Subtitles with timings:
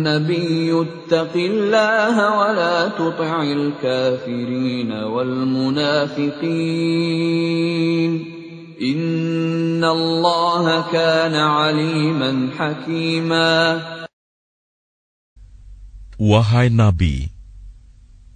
[0.02, 6.41] Nabi, ittaqillaha wa la tuti'il kafirin wal munafiqin.
[8.82, 13.93] Innallaha kana aliman hakima.
[16.20, 17.32] Wahai Nabi,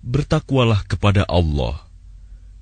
[0.02, 1.86] bertakwalah kepada Allah,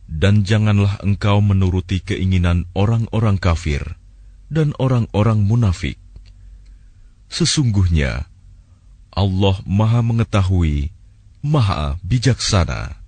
[0.05, 3.97] dan janganlah engkau menuruti keinginan orang-orang kafir
[4.53, 5.97] dan orang-orang munafik.
[7.33, 8.29] Sesungguhnya
[9.15, 10.93] Allah Maha Mengetahui,
[11.41, 13.05] Maha Bijaksana.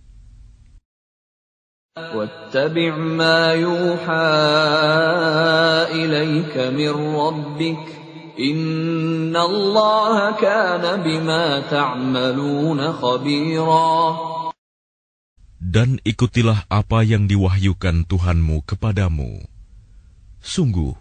[1.96, 4.28] واتبع ما يوحى
[5.96, 7.99] إليك من ربك
[8.40, 13.90] إن الله كان بما تعملون خبيرا
[15.66, 19.44] Dan ikutilah apa yang diwahyukan Tuhanmu kepadamu.
[20.38, 20.94] Sungguh,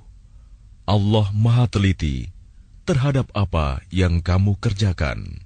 [0.90, 2.34] Allah Maha Teliti
[2.88, 5.46] terhadap apa yang kamu kerjakan.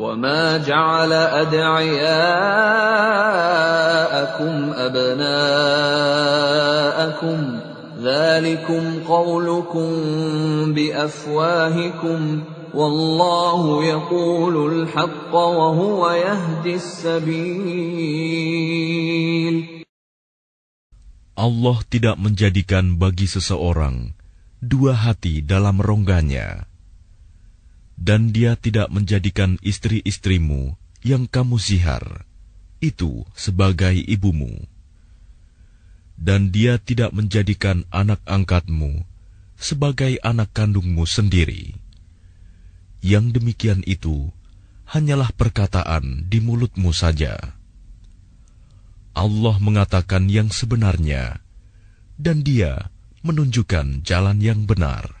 [0.00, 2.16] وما جعل أدعياءكم
[4.76, 5.78] أبناءكم
[8.02, 9.88] ذلكم قولكم
[10.74, 12.20] بأفواهكم
[12.74, 18.46] والله يقول الحق وهو يهدي السبيل
[21.36, 24.16] Allah tidak menjadikan bagi seseorang
[24.64, 26.64] dua hati dalam rongganya.
[28.01, 30.73] Dan dia tidak menjadikan istri-istrimu
[31.05, 32.25] yang kamu zihar,
[32.81, 34.65] itu sebagai ibumu.
[36.17, 39.05] Dan dia tidak menjadikan anak angkatmu
[39.53, 41.77] sebagai anak kandungmu sendiri.
[43.05, 44.33] Yang demikian itu
[44.89, 47.37] hanyalah perkataan di mulutmu saja.
[49.13, 51.37] Allah mengatakan yang sebenarnya,
[52.17, 52.89] dan Dia
[53.21, 55.20] menunjukkan jalan yang benar.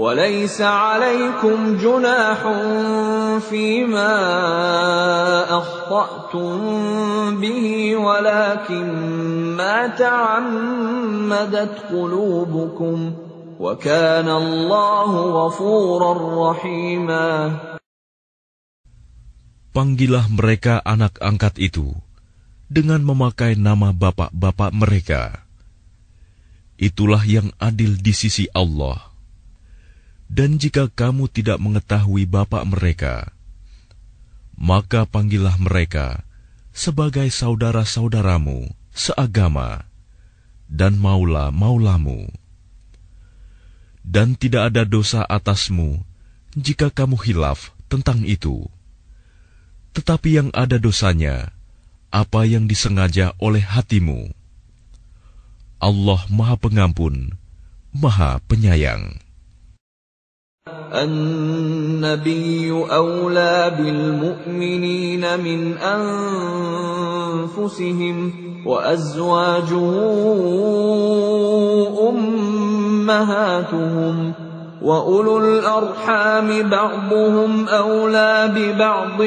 [0.00, 2.40] وليس عليكم جناح
[3.48, 4.14] فيما
[5.48, 6.50] أخطأتم
[7.40, 8.86] به ولكن
[9.56, 13.12] ما تعمدت قلوبكم
[13.60, 16.12] وكان الله غفورا
[16.50, 17.28] رحيما
[19.76, 21.92] Panggillah mereka anak angkat itu
[22.72, 25.44] dengan memakai nama bapak-bapak mereka.
[26.80, 29.09] Itulah yang adil di sisi Allah.
[30.31, 33.35] Dan jika kamu tidak mengetahui bapak mereka,
[34.55, 36.23] maka panggillah mereka
[36.71, 39.83] sebagai saudara-saudaramu seagama
[40.71, 42.31] dan maula-maulamu.
[44.07, 45.99] Dan tidak ada dosa atasmu
[46.55, 48.71] jika kamu hilaf tentang itu
[49.91, 51.51] tetapi yang ada dosanya,
[52.11, 54.31] apa yang disengaja oleh hatimu.
[55.83, 57.35] Allah Maha Pengampun,
[57.91, 59.19] Maha Penyayang.
[60.93, 65.77] النبي أولى بالمؤمنين من
[67.47, 68.33] أنفسهم
[68.65, 69.91] وأزواجه
[73.01, 74.33] أمهاتهم
[74.81, 79.21] واولو الارحام بعضهم اولى ببعض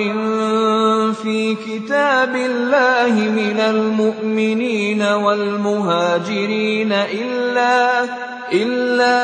[1.15, 8.05] في كتاب الله من المؤمنين والمهاجرين الا
[8.53, 9.21] الا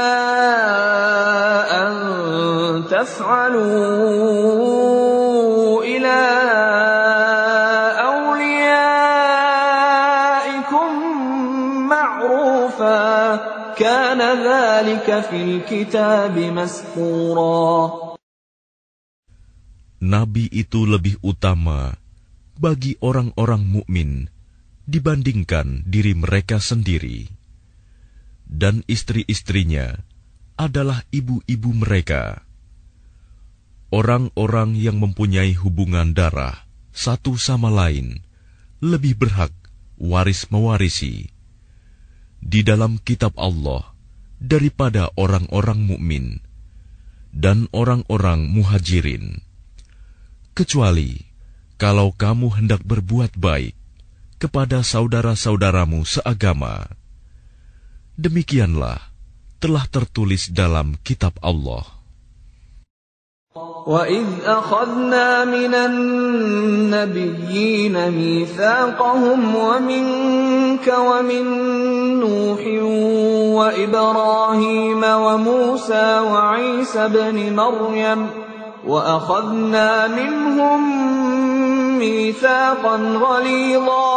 [1.82, 1.93] ان
[2.91, 4.31] تفعلوا
[5.82, 6.21] إلى
[20.00, 21.94] nabi itu lebih utama
[22.61, 24.11] bagi orang-orang mukmin
[24.91, 27.31] dibandingkan diri mereka sendiri,
[28.49, 30.03] dan istri-istrinya
[30.59, 32.43] adalah ibu-ibu mereka.
[33.91, 38.23] Orang-orang yang mempunyai hubungan darah satu sama lain
[38.82, 39.55] lebih berhak
[39.99, 41.31] waris mewarisi.
[42.41, 43.91] Di dalam kitab Allah
[44.40, 46.40] daripada orang-orang mukmin
[47.36, 49.44] dan orang-orang muhajirin
[50.56, 51.19] kecuali
[51.75, 53.75] kalau kamu hendak berbuat baik
[54.40, 56.88] kepada saudara-saudaramu seagama
[58.16, 59.00] demikianlah
[59.60, 61.96] telah tertulis dalam kitab Allah
[63.86, 67.16] وَإِذْ أَخَذْنَا مِنَ النَّبِيِّينَ
[68.12, 71.46] مِيثَاقَهُمْ وَمِنكَ وَمِن
[72.20, 72.62] نوح
[73.58, 78.20] وإبراهيم وموسى وعيسى بن مريم
[78.87, 80.81] وأخذنا منهم
[81.99, 84.12] ميثاقا غليظا.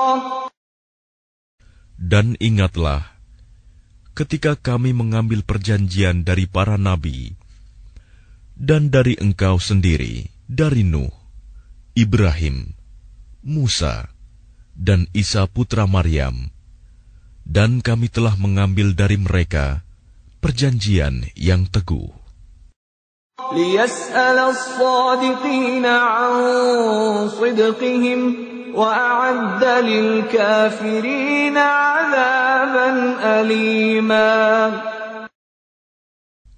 [2.03, 3.15] Dan ingatlah,
[4.13, 7.33] ketika kami mengambil perjanjian dari para nabi,
[8.53, 11.09] dan dari engkau sendiri, dari Nuh,
[11.97, 12.77] Ibrahim,
[13.41, 14.13] Musa,
[14.77, 16.53] dan Isa putra Maryam,
[17.43, 19.83] dan kami telah mengambil dari mereka
[20.39, 22.11] perjanjian yang teguh.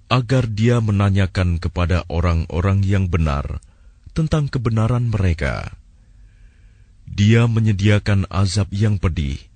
[0.06, 3.58] Agar dia menanyakan kepada orang-orang yang benar
[4.14, 5.74] tentang kebenaran mereka,
[7.04, 9.55] dia menyediakan azab yang pedih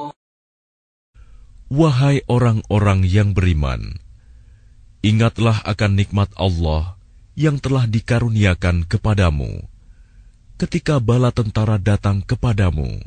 [1.71, 3.95] Wahai orang-orang yang beriman,
[4.99, 6.99] ingatlah akan nikmat Allah
[7.39, 9.71] yang telah dikaruniakan kepadamu
[10.59, 12.99] ketika bala tentara datang kepadamu.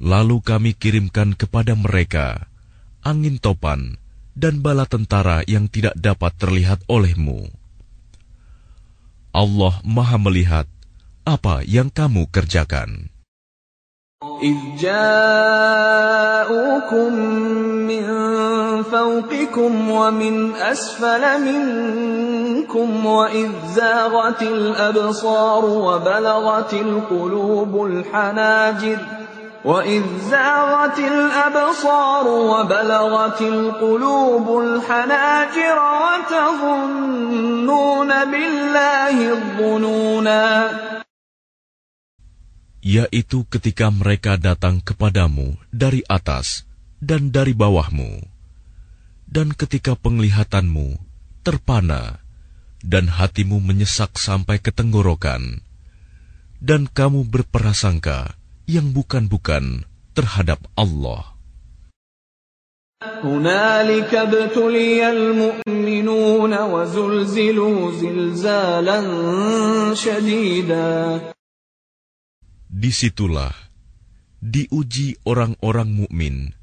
[0.00, 2.50] Lalu kami kirimkan kepada mereka
[3.04, 4.00] angin topan
[4.32, 7.52] dan bala tentara yang tidak dapat terlihat olehmu.
[9.36, 10.66] Allah Maha Melihat
[11.28, 13.11] apa yang kamu kerjakan.
[14.42, 16.22] إذ جاءوكم
[17.90, 18.02] من
[18.82, 28.98] فوقكم ومن أسفل منكم وإذ زاغت الأبصار وبلغت القلوب الحناجر
[29.64, 35.78] وإذ زاغت الأبصار وبلغت القلوب الحناجر
[36.30, 40.68] وتظنون بالله الظنونا
[42.81, 46.63] yaitu ketika mereka datang kepadamu dari atas
[47.03, 48.23] dan dari bawahmu,
[49.27, 50.97] dan ketika penglihatanmu
[51.43, 52.23] terpana
[52.81, 55.59] dan hatimu menyesak sampai ke tenggorokan,
[56.63, 58.37] dan kamu berprasangka
[58.69, 61.37] yang bukan-bukan terhadap Allah.
[62.97, 68.99] هنالك ابتلي المؤمنون وزلزلوا زلزالا
[69.93, 71.21] شديدا
[72.71, 73.55] Disitulah
[74.43, 76.53] diuji orang-orang mukmin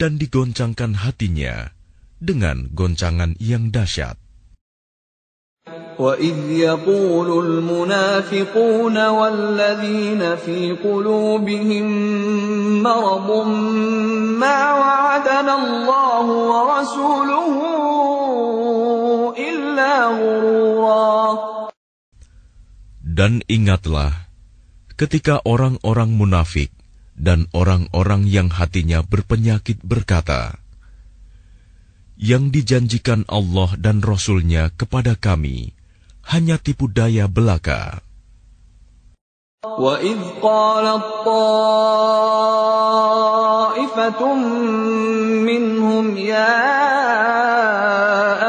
[0.00, 1.70] dan digoncangkan hatinya
[2.18, 4.18] dengan goncangan yang dahsyat.
[5.98, 11.86] وإذ يقول المنافقون والذين في قلوبهم
[12.82, 13.28] مرض
[14.42, 17.54] ما وعدنا الله ورسوله
[19.38, 21.22] إلا غرورا
[23.12, 24.25] Dan ingatlah
[24.96, 26.70] ketika orang-orang munafik
[27.18, 30.58] dan orang-orang yang hatinya berpenyakit berkata,
[32.16, 35.74] Yang dijanjikan Allah dan Rasul-Nya kepada kami
[36.30, 38.00] hanya tipu daya belaka.
[39.62, 41.94] وإذ قالت طائفة
[45.46, 46.58] منهم يا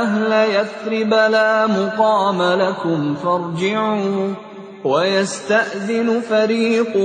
[0.02, 4.47] أهل يثرب لا مقام لكم فارجعوا
[4.84, 6.98] ويستأذن فريق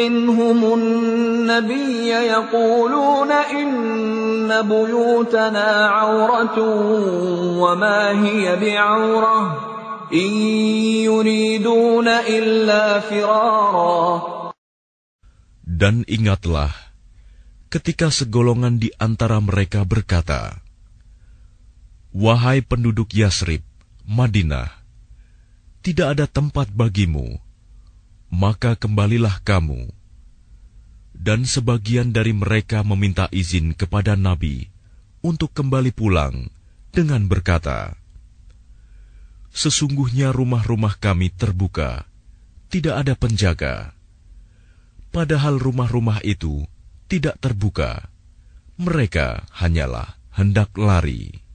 [0.00, 6.58] منهم النبي يقولون إن بيوتنا عورة
[7.60, 9.40] وما هي بعورة
[10.12, 10.30] إن
[11.04, 14.32] يريدون إلا فرارا
[15.64, 16.70] Dan ingatlah,
[17.66, 20.62] ketika segolongan di antara mereka berkata,
[22.14, 23.66] Wahai penduduk Yasrib,
[24.06, 24.77] Madinah,
[25.89, 27.41] tidak ada tempat bagimu,
[28.29, 29.89] maka kembalilah kamu.
[31.17, 34.69] Dan sebagian dari mereka meminta izin kepada Nabi
[35.25, 36.53] untuk kembali pulang
[36.93, 37.97] dengan berkata,
[39.49, 42.05] Sesungguhnya rumah-rumah kami terbuka,
[42.69, 43.97] tidak ada penjaga.
[45.09, 46.69] Padahal rumah-rumah itu
[47.09, 48.13] tidak terbuka.
[48.77, 51.48] Mereka hanyalah hendak lari.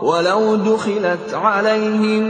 [0.00, 2.24] ولو دخلت عليهم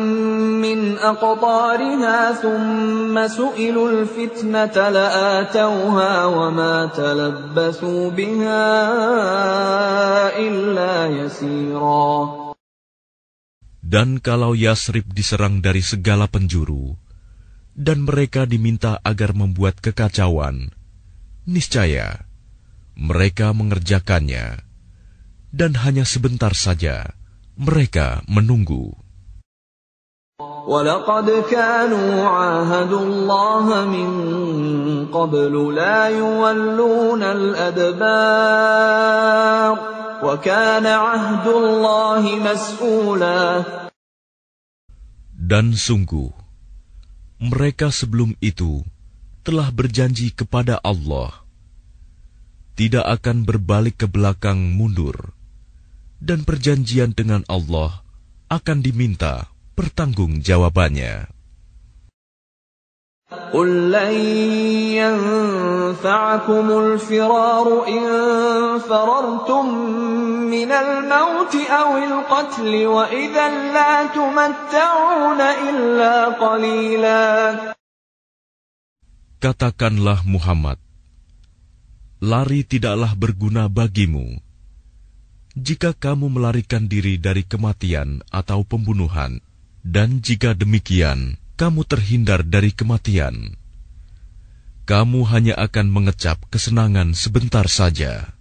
[0.63, 8.67] من أقطارها ثم سئلوا الفتنة لآتوها وما تلبثوا بها
[10.39, 12.11] إلا يسيرا
[13.91, 16.95] Dan kalau Yasrib diserang dari segala penjuru,
[17.75, 20.71] dan mereka diminta agar membuat kekacauan,
[21.43, 22.23] niscaya
[22.95, 24.63] mereka mengerjakannya,
[25.51, 27.19] dan hanya sebentar saja
[27.59, 28.97] mereka menunggu.
[30.61, 34.11] ولقد كانوا عاهدوا الله من
[35.09, 38.01] قبل لا يولون الأدبار
[40.23, 43.65] وكان عهد الله مسؤولا
[45.51, 46.31] Dan sungguh,
[47.43, 48.87] mereka sebelum itu
[49.43, 51.35] telah berjanji kepada Allah,
[52.79, 55.34] tidak akan berbalik ke belakang mundur,
[56.21, 58.05] dan perjanjian dengan Allah
[58.53, 59.49] akan diminta
[59.79, 61.41] pertanggungjawabannya.
[63.31, 64.15] قل لن
[64.99, 68.05] ينفعكم الفرار إن
[68.79, 69.65] فررتم
[70.51, 77.23] من الموت أو القتل وإذا لا تمتعون إلا قليلا
[79.41, 80.77] Katakanlah Muhammad,
[82.21, 84.37] lari tidaklah berguna bagimu
[85.56, 89.40] jika kamu melarikan diri dari kematian atau pembunuhan,
[89.88, 93.56] dan jika demikian kamu terhindar dari kematian,
[94.84, 98.36] kamu hanya akan mengecap kesenangan sebentar saja.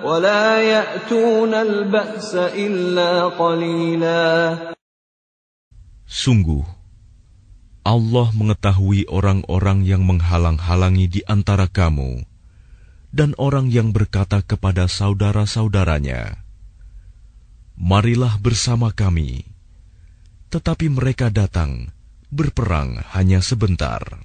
[0.05, 4.59] ولا يأتون البأس إلا قليلا
[6.09, 6.65] Sungguh,
[7.85, 12.27] Allah mengetahui orang-orang yang menghalang-halangi di antara kamu
[13.13, 16.45] dan orang yang berkata kepada saudara-saudaranya,
[17.79, 19.49] "Marilah bersama kami."
[20.49, 21.93] Tetapi mereka datang
[22.33, 24.25] berperang hanya sebentar.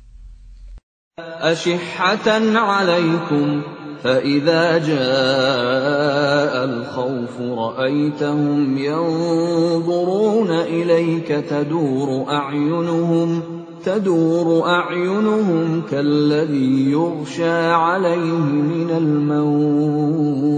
[1.20, 3.62] أشحة عليكم
[4.04, 20.49] فإذا جاء الخوف رأيتهم ينظرون إليك تدور أعينهم تدور أعينهم كالذي يغشى عليه من الموت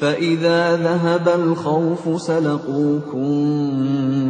[0.00, 3.28] فإذا ذهب الخوف سلقوكم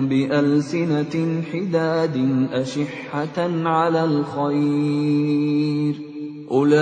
[0.08, 5.94] بألسنة حداد أشحة على الخير
[6.50, 6.72] أولئك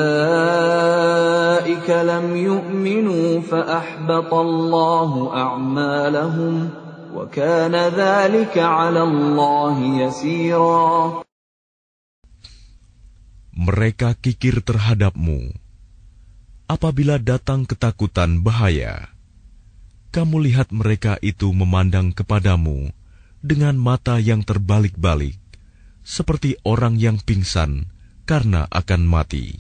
[1.91, 6.69] لم يؤمنوا فأحبط الله أعمالهم
[13.57, 15.57] Mereka kikir terhadapmu
[16.69, 19.17] apabila datang ketakutan bahaya.
[20.13, 22.93] Kamu lihat mereka itu memandang kepadamu
[23.41, 25.41] dengan mata yang terbalik-balik,
[26.05, 27.89] seperti orang yang pingsan
[28.29, 29.57] karena akan mati.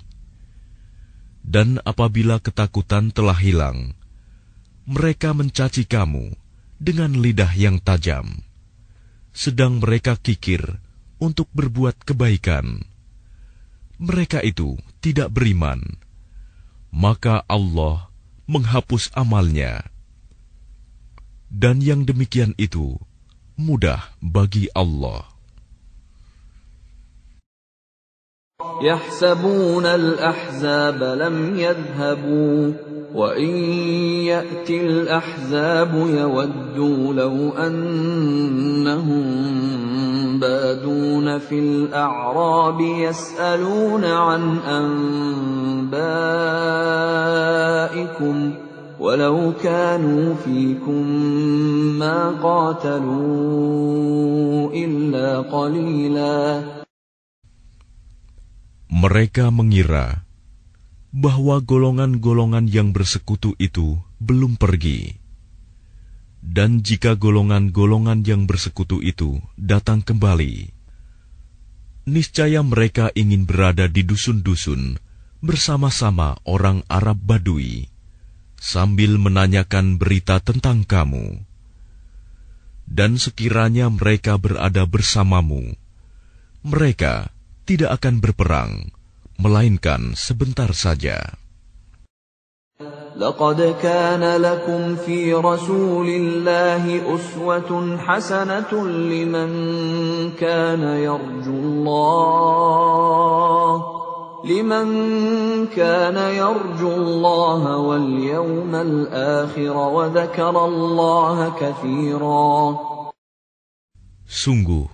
[1.40, 3.96] Dan apabila ketakutan telah hilang,
[4.84, 6.36] mereka mencaci kamu
[6.81, 8.41] dengan lidah yang tajam.
[9.31, 10.79] sedang mereka kikir
[11.17, 12.83] untuk berbuat kebaikan.
[14.01, 15.79] Mereka itu tidak beriman,
[16.89, 18.11] maka Allah
[18.49, 19.85] menghapus amalnya.
[21.51, 22.95] Dan yang demikian itu
[23.59, 25.27] mudah bagi Allah.
[28.81, 32.57] يحسبون الأحزاب لم يذهبوا
[33.16, 33.56] وإن
[34.28, 39.24] يأتي الأحزاب يودوا لو أنهم
[40.40, 45.96] بادون في الأعراب يسألون عن أنبائكم
[49.00, 51.06] ولو كانوا فيكم
[51.98, 53.56] ما قاتلوا
[54.76, 56.62] إلا قليلاً.
[58.86, 60.25] Mereka mengira
[61.16, 65.16] bahwa golongan-golongan yang bersekutu itu belum pergi.
[66.44, 70.68] Dan jika golongan-golongan yang bersekutu itu datang kembali,
[72.04, 75.00] niscaya mereka ingin berada di dusun-dusun
[75.40, 77.88] bersama-sama orang Arab Badui
[78.60, 81.40] sambil menanyakan berita tentang kamu.
[82.86, 85.74] Dan sekiranya mereka berada bersamamu,
[86.60, 87.34] mereka
[87.66, 88.94] tidak akan berperang,
[89.39, 91.41] melainkan sebentar saja.
[93.15, 99.51] لقد كان لكم في رسول الله أسوة حسنة لمن
[100.39, 102.81] كان يرجو الله
[104.45, 104.87] لمن
[105.67, 112.77] كان يرجو الله واليوم الآخر وذكر الله كثيرا
[114.31, 114.87] Sungguh,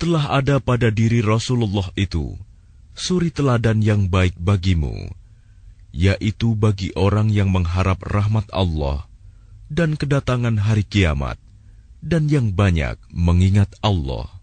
[0.00, 2.40] telah ada pada diri Rasulullah itu
[2.94, 5.10] suri teladan yang baik bagimu,
[5.90, 9.10] yaitu bagi orang yang mengharap rahmat Allah
[9.70, 11.38] dan kedatangan hari kiamat,
[12.02, 14.40] dan yang banyak mengingat Allah.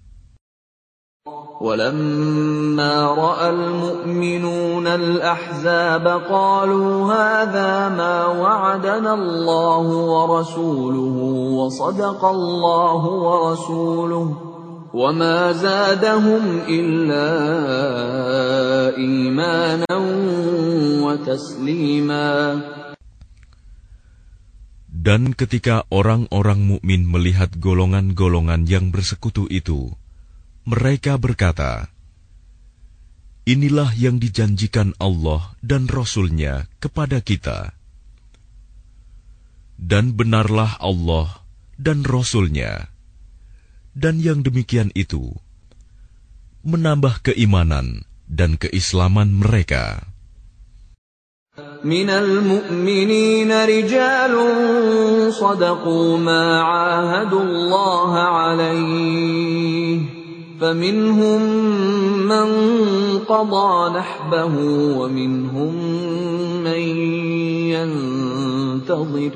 [1.57, 11.17] ولما راى المؤمنون الاحزاب قالوا هذا ما وعدنا الله ورسوله
[11.57, 14.50] وصدق الله ورسوله
[14.93, 17.27] وما زادهم إلا
[18.97, 19.95] إيمانا
[21.03, 22.29] وتسليما
[25.07, 29.95] Dan ketika orang-orang mukmin melihat golongan-golongan yang bersekutu itu,
[30.67, 31.87] mereka berkata,
[33.47, 37.71] Inilah yang dijanjikan Allah dan Rasul-Nya kepada kita.
[39.79, 41.39] Dan benarlah Allah
[41.79, 42.90] dan Rasul-Nya
[43.97, 45.33] dan yang demikian itu
[46.61, 50.05] menambah keimanan dan keislaman mereka.
[51.81, 54.33] من المؤمنين رجال
[55.33, 59.99] صدقوا ما عاهدوا الله عليه
[60.61, 61.41] فمنهم
[62.29, 62.47] من
[63.25, 64.53] قضى نحبه
[65.01, 65.73] ومنهم
[66.61, 66.83] من
[67.73, 69.31] ينتظر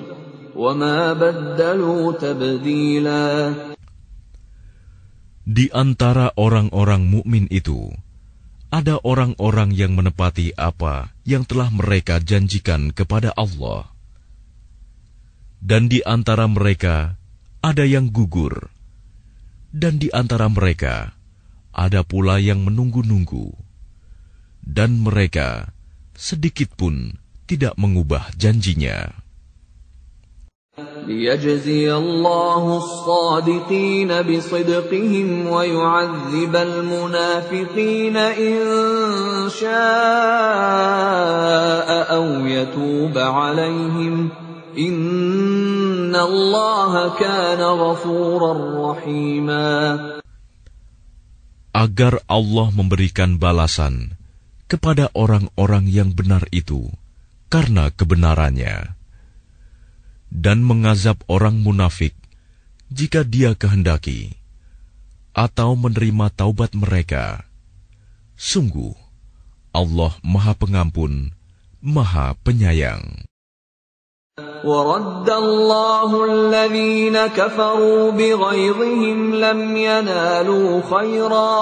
[0.56, 3.54] وما بدلوا تبديلاً
[5.47, 7.95] di antara orang-orang mukmin itu,
[8.75, 13.87] ada orang-orang yang menepati apa yang telah mereka janjikan kepada Allah.
[15.63, 17.15] Dan di antara mereka
[17.63, 18.75] ada yang gugur,
[19.71, 21.15] dan di antara mereka
[21.71, 23.55] ada pula yang menunggu-nunggu,
[24.67, 25.71] dan mereka
[26.19, 29.26] sedikit pun tidak mengubah janjinya.
[31.08, 38.58] ليجزي الله الصادقين بصدقهم ويعذب المنافقين إن
[39.52, 39.70] شاء
[42.16, 44.30] أو يتوب عليهم
[44.78, 48.54] إن الله كان غفورا
[48.92, 49.72] رحيما
[51.72, 54.20] Agar Allah memberikan balasan
[54.68, 56.92] kepada orang-orang yang benar itu
[57.48, 58.95] karena kebenarannya
[60.32, 62.16] dan mengazab orang munafik
[62.92, 64.36] jika dia kehendaki,
[65.32, 67.48] atau menerima taubat mereka.
[68.36, 68.92] Sungguh,
[69.72, 71.32] Allah Maha Pengampun,
[71.80, 73.28] Maha Penyayang.
[74.64, 81.62] ورد الله الذين كفروا بغيظهم لم ينالوا خيرا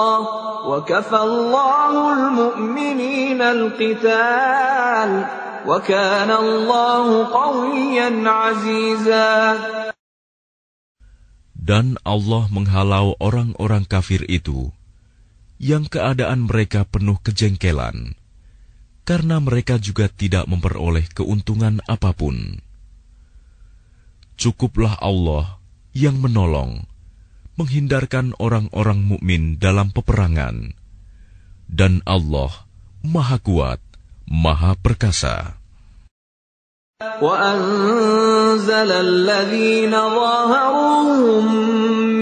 [0.68, 5.10] وكفى الله المؤمنين القتال
[11.57, 14.69] dan Allah menghalau orang-orang kafir itu
[15.57, 18.13] yang keadaan mereka penuh kejengkelan
[19.05, 22.61] karena mereka juga tidak memperoleh keuntungan apa pun.
[24.35, 25.61] Cukuplah Allah
[25.93, 26.89] yang menolong,
[27.55, 30.73] menghindarkan orang-orang mukmin dalam peperangan.
[31.69, 32.65] Dan Allah
[33.05, 33.84] Maha Kuat,
[34.29, 35.53] Maha Perkasa.
[37.21, 41.45] وأنزل الذين ظاهروهم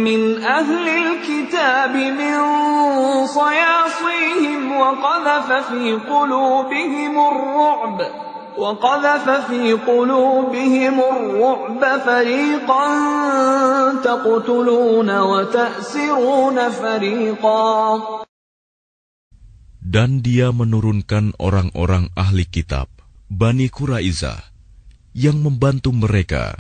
[0.04, 2.38] من أهل الكتاب من
[3.28, 8.02] صياصيهم وقذف في قلوبهم الرعب
[8.58, 12.86] وقذف في قلوبهم الرعب فريقا
[14.04, 18.02] تقتلون وتأسرون فريقا
[19.84, 22.88] Dan dia menurunkan orang-orang ahli kitab,
[23.28, 24.40] Bani Quraizah,
[25.12, 26.56] yang membantu mereka,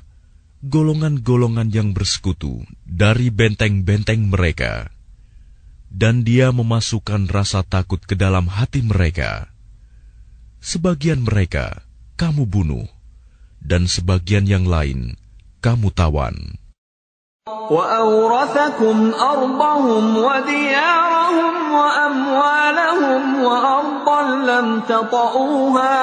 [0.59, 4.91] golongan-golongan yang bersekutu dari benteng-benteng mereka.
[5.87, 9.53] Dan dia memasukkan rasa takut ke dalam hati mereka
[10.63, 11.83] Sebagian mereka
[12.15, 12.87] kamu bunuh,
[13.59, 15.19] dan sebagian yang lain
[15.59, 16.55] kamu tawan.
[17.48, 25.98] وأورثكم أرضهم وديارهم وأموالهم وأرضا لم تطئوها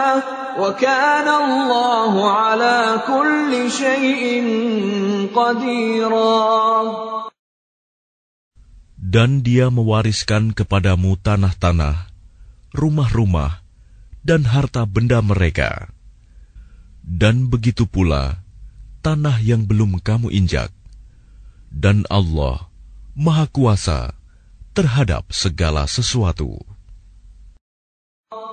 [0.59, 2.77] وكان الله على
[3.09, 4.23] كل شيء
[5.33, 6.33] قديرا
[9.15, 12.11] Dan dia mewariskan kepadamu tanah-tanah,
[12.75, 13.63] rumah-rumah,
[14.27, 15.87] dan harta benda mereka.
[16.99, 18.43] Dan begitu pula
[18.99, 20.67] tanah yang belum kamu injak.
[21.71, 22.67] Dan Allah
[23.15, 24.15] Maha Kuasa
[24.75, 26.59] terhadap segala sesuatu.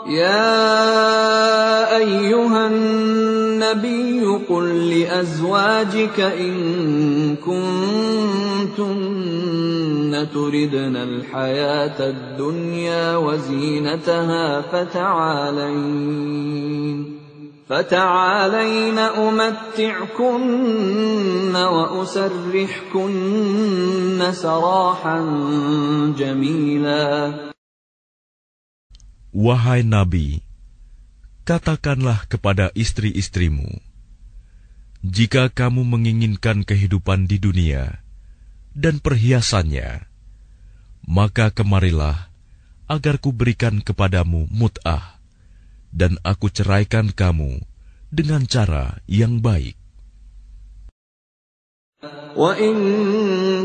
[0.07, 6.57] يا أيها النبي قل لأزواجك إن
[7.37, 8.93] كنتن
[10.35, 16.13] تردن الحياة الدنيا وزينتها فتعالين
[17.69, 20.37] فتعالين أمتعكن
[21.57, 23.13] وأسرحكن
[24.33, 25.19] سراحا
[26.19, 27.05] جميلا
[29.33, 30.45] Wahai Nabi,
[31.49, 33.81] katakanlah kepada istri-istrimu,
[35.01, 38.05] jika kamu menginginkan kehidupan di dunia
[38.77, 40.05] dan perhiasannya,
[41.09, 42.29] maka kemarilah
[42.93, 45.16] agar kuberikan kepadamu mut'ah,
[45.94, 47.64] dan aku ceraikan kamu
[48.14, 49.76] dengan cara yang baik.
[52.38, 52.76] وَإِن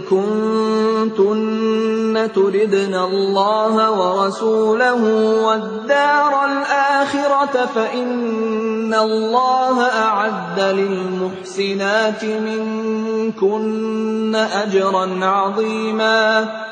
[0.09, 5.03] كُنتُنَّ تُرِدْنَ اللَّهَ وَرَسُولَهُ
[5.45, 16.72] وَالدَّارَ الْآخِرَةَ فَإِنَّ اللَّهَ أَعَدَّ لِلْمُحْسِنَاتِ مِنكُنَّ أَجْرًا عَظِيمًا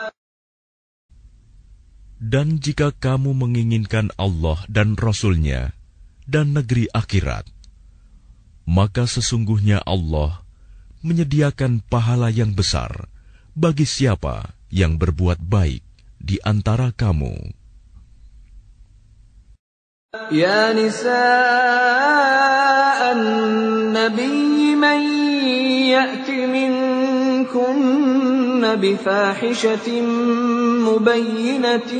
[2.21, 5.73] dan jika kamu menginginkan Allah dan Rasul-Nya
[6.29, 7.49] dan negeri akhirat,
[8.69, 10.45] maka sesungguhnya Allah
[11.01, 13.09] menyediakan pahala yang besar
[13.57, 15.81] bagi siapa yang berbuat baik
[16.21, 17.57] di antara kamu.
[20.29, 21.25] Ya nisa
[23.17, 25.01] an-nabi man
[25.89, 26.45] ya'ti
[28.60, 29.88] منكن بفاحشة
[30.92, 31.92] مبينة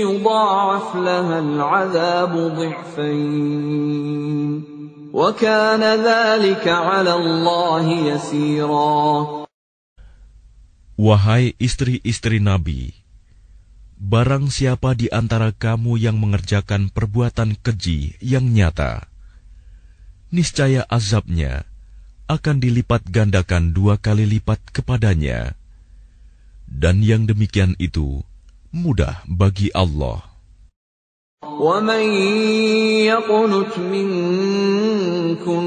[0.00, 3.92] يضاعف لها العذاب ضعفين
[5.12, 9.42] وكان ذلك على الله يسيرا
[11.02, 12.94] Wahai istri-istri Nabi,
[13.98, 19.10] barang siapa di antara kamu yang mengerjakan perbuatan keji yang nyata,
[20.30, 21.66] niscaya azabnya
[22.32, 25.55] akan dilipat gandakan dua kali lipat kepadanya.
[26.67, 28.21] Dan yang demikian itu
[28.75, 30.27] mudah bagi Allah.
[31.45, 32.01] ومن
[33.05, 35.57] يقنت منكن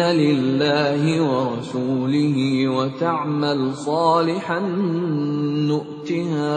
[0.00, 4.58] لله ورسوله وتعمل صالحا
[5.68, 6.56] نؤتها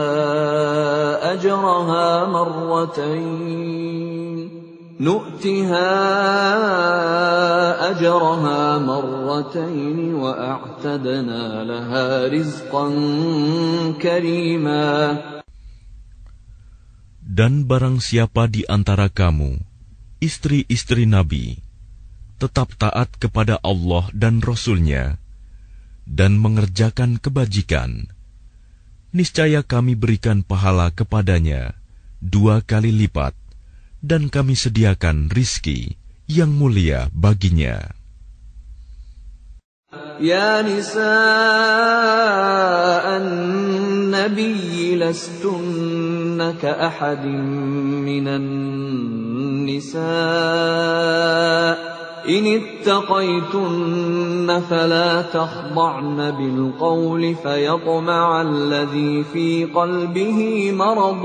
[1.33, 4.30] أجرها مرتين
[5.00, 5.90] نؤتها
[7.90, 12.86] أجرها مرتين وأعتدنا لها رزقا
[14.00, 14.86] كريما
[17.36, 19.60] Dan barang siapa di antara kamu,
[20.24, 21.60] istri-istri Nabi,
[22.40, 25.20] tetap taat kepada Allah dan Rasul-Nya,
[26.08, 28.08] dan mengerjakan kebajikan,
[29.12, 31.76] niscaya kami berikan pahala kepadanya
[32.24, 33.36] dua kali lipat,
[34.01, 37.93] dan kami sediakan rizki yang mulia baginya.
[40.21, 41.17] Ya nisa
[44.09, 47.41] nabi lastunna ka ahadin
[48.05, 48.45] minan
[49.65, 51.11] nisa'
[58.41, 60.39] الذي في قلبه
[60.71, 61.23] مرض،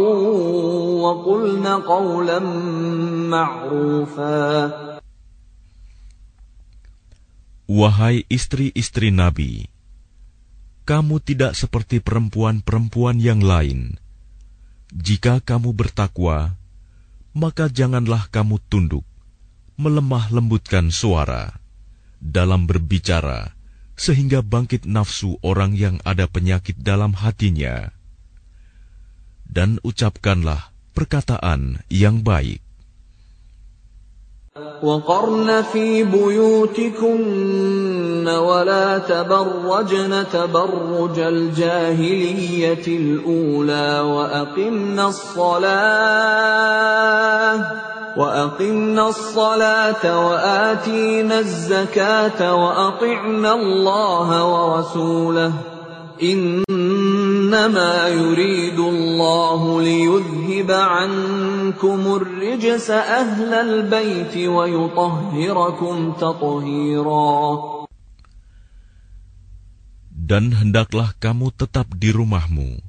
[7.67, 9.67] Wahai istri-istri Nabi,
[10.87, 13.99] kamu tidak seperti perempuan-perempuan yang lain.
[14.95, 16.57] Jika kamu bertakwa,
[17.37, 19.06] maka janganlah kamu tunduk
[19.82, 21.58] melemah lembutkan suara
[22.22, 23.58] dalam berbicara,
[23.98, 27.89] sehingga bangkit nafsu orang yang ada penyakit dalam hatinya.
[29.50, 32.62] Dan ucapkanlah perkataan yang baik.
[34.84, 37.08] وقرن في بيوتكن
[38.28, 46.52] ولا تبرجن تبرج الجاهلية الأولى وأقمنا الصلاة
[48.16, 55.52] وأقمنا الصلاة وآتينا الزكاة وأطعنا الله ورسوله.
[56.16, 67.37] إنما يريد الله ليذهب عنكم الرجس أهل البيت ويطهركم تطهيرا.
[70.26, 72.81] Dan hendaklah kamu tetap di rumahmu,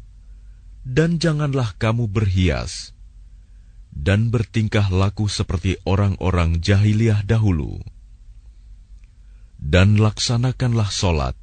[0.87, 2.96] dan janganlah kamu berhias,
[3.97, 7.81] dan bertingkah laku seperti orang-orang jahiliyah dahulu.
[9.57, 11.33] Dan laksanakanlah solat,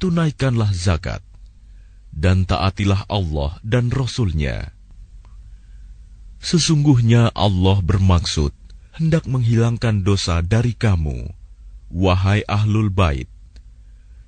[0.00, 1.20] tunaikanlah zakat,
[2.08, 4.72] dan taatilah Allah dan Rasul-Nya.
[6.40, 8.56] Sesungguhnya Allah bermaksud
[8.96, 11.36] hendak menghilangkan dosa dari kamu,
[11.92, 13.28] wahai ahlul bait,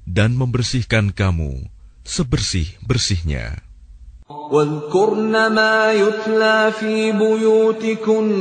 [0.05, 1.73] dan membersihkan kamu
[2.05, 3.68] sebersih-bersihnya.
[4.30, 8.32] واذكرن ما يتلى في بيوتكن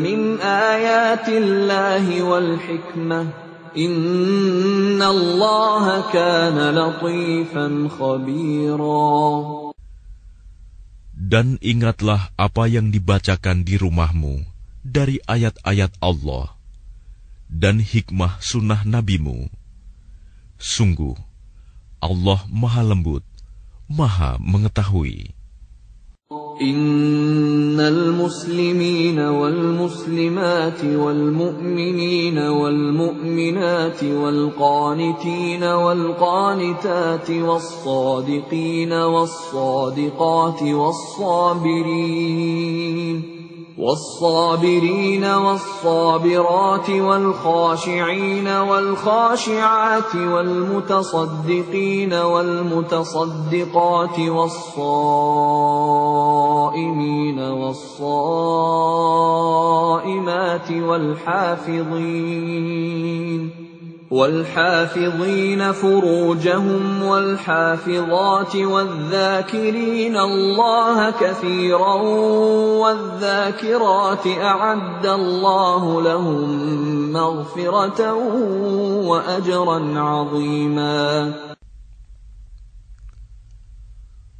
[0.00, 3.20] من آيات الله والحكمة
[3.76, 9.32] إن الله كان لطيفا خبيرا
[11.22, 14.44] Dan ingatlah apa yang dibacakan di rumahmu
[14.84, 16.52] dari ayat-ayat Allah
[17.48, 19.48] dan hikmah sunnah nabimu.
[20.60, 21.16] Sungguh,
[22.02, 23.24] Allah maha lembut,
[23.89, 25.37] maha mengetahui.
[26.61, 42.17] إن المسلمين والمسلمات والمؤمنين والمؤمنات والقانتين والقانتات والصادقين والصادقات والصابرين
[43.77, 53.39] والصابرين والصابرات والخاشعين والخاشعات والمتصدقين والمتصدقات
[54.19, 54.99] والصائمين
[57.39, 57.91] والصائمات
[60.71, 62.37] والحافظين
[64.07, 71.95] والحافظين فروجهم والحافظات والذاكرين الله كثيرا
[72.81, 76.47] والذاكرات أعد الله لهم
[77.11, 78.13] مغفرة
[79.03, 81.03] وأجرا عظيما.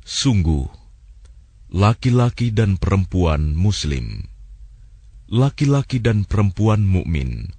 [0.07, 0.71] Sungguh,
[1.67, 4.31] laki-laki dan perempuan Muslim,
[5.27, 7.56] laki-laki dan perempuan mukmin,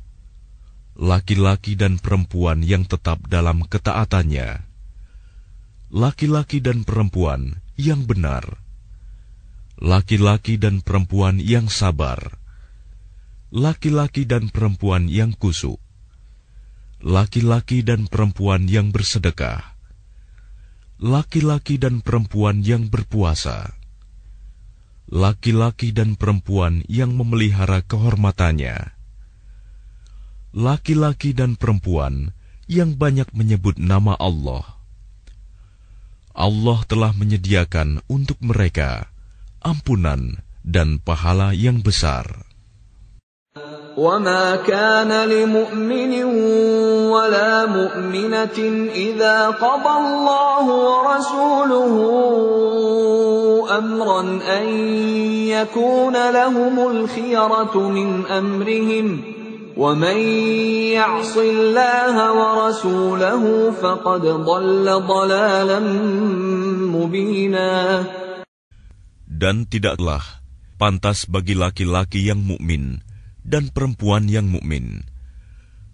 [0.98, 4.66] laki-laki dan perempuan yang tetap dalam ketaatannya,
[5.94, 8.58] laki-laki dan perempuan yang benar,
[9.78, 12.42] laki-laki dan perempuan yang sabar,
[13.54, 15.78] laki-laki dan perempuan yang kusuk,
[16.98, 19.78] laki-laki dan perempuan yang bersedekah,
[20.98, 23.70] laki-laki dan perempuan yang berpuasa,
[25.06, 28.97] laki-laki dan perempuan yang memelihara kehormatannya,
[30.53, 32.31] laki-laki dan perempuan
[32.69, 34.63] yang banyak menyebut nama Allah.
[36.33, 39.09] Allah telah menyediakan untuk mereka
[39.61, 42.25] ampunan dan pahala yang besar.
[43.93, 46.13] وما كان لمؤمن
[47.13, 48.57] ولا مؤمنة
[48.89, 51.93] إذا قضى الله ورسوله
[53.77, 54.65] أمرا أن
[55.53, 59.33] يكون لهم الخيرة من أمرهم
[59.77, 60.17] ومن
[60.93, 65.79] يعص الله ورسوله فقد ضل ضلالا
[66.93, 67.71] مبينا
[69.33, 70.21] Dan tidaklah
[70.77, 73.01] pantas bagi laki-laki yang mukmin
[73.41, 75.03] dan perempuan yang mukmin.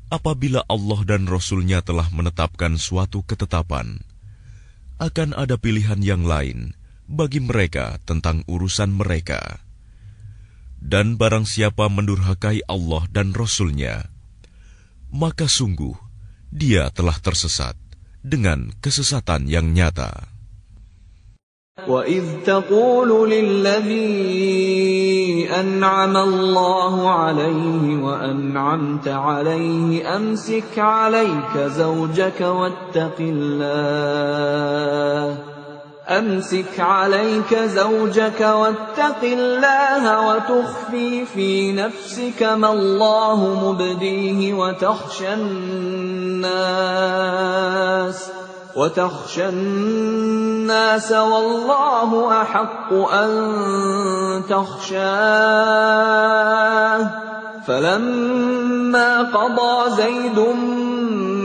[0.10, 4.02] Apabila Allah dan Rasul-Nya telah menetapkan suatu ketetapan,
[5.00, 6.76] akan ada pilihan yang lain
[7.08, 9.63] bagi mereka tentang urusan mereka.
[10.84, 14.08] Dan barang siapa mendurhakai Allah dan Rasul-Nya,
[15.12, 15.94] maka sungguh
[16.50, 17.76] dia telah tersesat
[18.24, 20.40] dengan kesesatan yang nyata.
[21.88, 24.28] وَإِذْ تَقُولُ لِلَّذِي
[25.48, 34.00] أَنْعَمَ اللَّهُ عَلَيْهِ وَأَنْعَمْتَ عَلَيْهِ أَمْسِكْ عَلَيْكَ زَوْجَكَ وَاتَّقِ اللَّهَ
[36.09, 46.45] أمسك عليك زوجك واتق الله وتخفي في نفسك ما الله مبديه وتخشى الناس
[48.77, 55.95] وتخشى الناس والله أحق أن تخشاه
[57.67, 60.39] فلما قضى زيد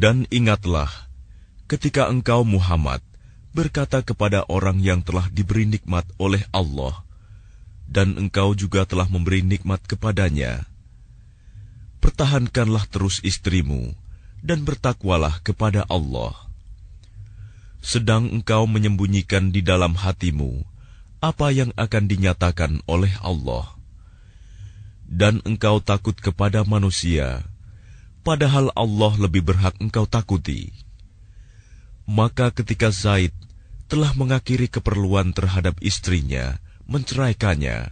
[0.00, 0.88] Dan ingatlah,
[1.68, 3.04] ketika engkau Muhammad
[3.52, 7.04] berkata kepada orang yang telah diberi nikmat oleh Allah,
[7.84, 10.64] dan engkau juga telah memberi nikmat kepadanya.
[12.00, 13.92] Pertahankanlah terus istrimu,
[14.40, 16.32] dan bertakwalah kepada Allah.
[17.84, 20.64] Sedang engkau menyembunyikan di dalam hatimu
[21.20, 23.68] apa yang akan dinyatakan oleh Allah,
[25.04, 27.44] dan engkau takut kepada manusia
[28.20, 30.72] padahal Allah lebih berhak engkau takuti.
[32.08, 33.34] Maka ketika Zaid
[33.90, 37.90] telah mengakhiri keperluan terhadap istrinya, menceraikannya,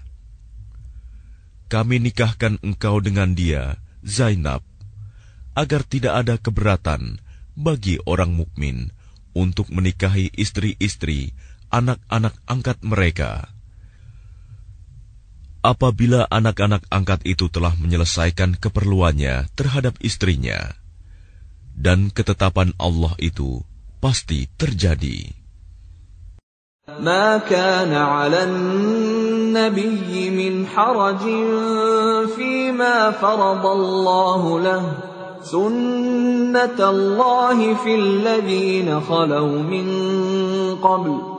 [1.69, 4.65] kami nikahkan engkau dengan dia, Zainab,
[5.53, 7.21] agar tidak ada keberatan
[7.59, 8.95] bagi orang mukmin
[9.35, 11.35] untuk menikahi istri-istri
[11.69, 13.58] anak-anak angkat mereka
[15.64, 20.76] apabila anak-anak angkat itu telah menyelesaikan keperluannya terhadap istrinya,
[21.74, 23.64] dan ketetapan Allah itu
[24.04, 25.44] pasti terjadi.
[26.84, 31.24] ما كان على النبي من حرج
[32.36, 34.84] فيما فرض الله له
[35.44, 39.88] سنة الله في الذين خلوا من
[40.84, 41.37] قبل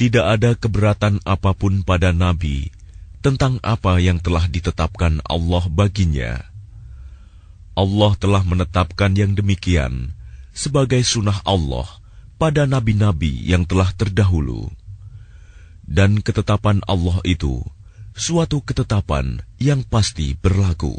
[0.00, 2.72] tidak ada keberatan apa pun pada Nabi
[3.20, 6.40] tentang apa yang telah ditetapkan Allah baginya.
[7.76, 10.16] Allah telah menetapkan yang demikian
[10.56, 11.88] sebagai sunnah Allah
[12.40, 14.72] pada nabi-nabi yang telah terdahulu.
[15.84, 17.60] Dan ketetapan Allah itu
[18.16, 20.96] suatu ketetapan yang pasti berlaku.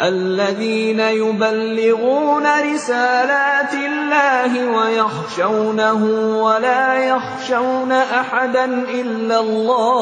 [0.00, 6.02] الذين يبلغون رسالات الله ويخشونه
[6.42, 10.00] ولا يخشون احدا الا الله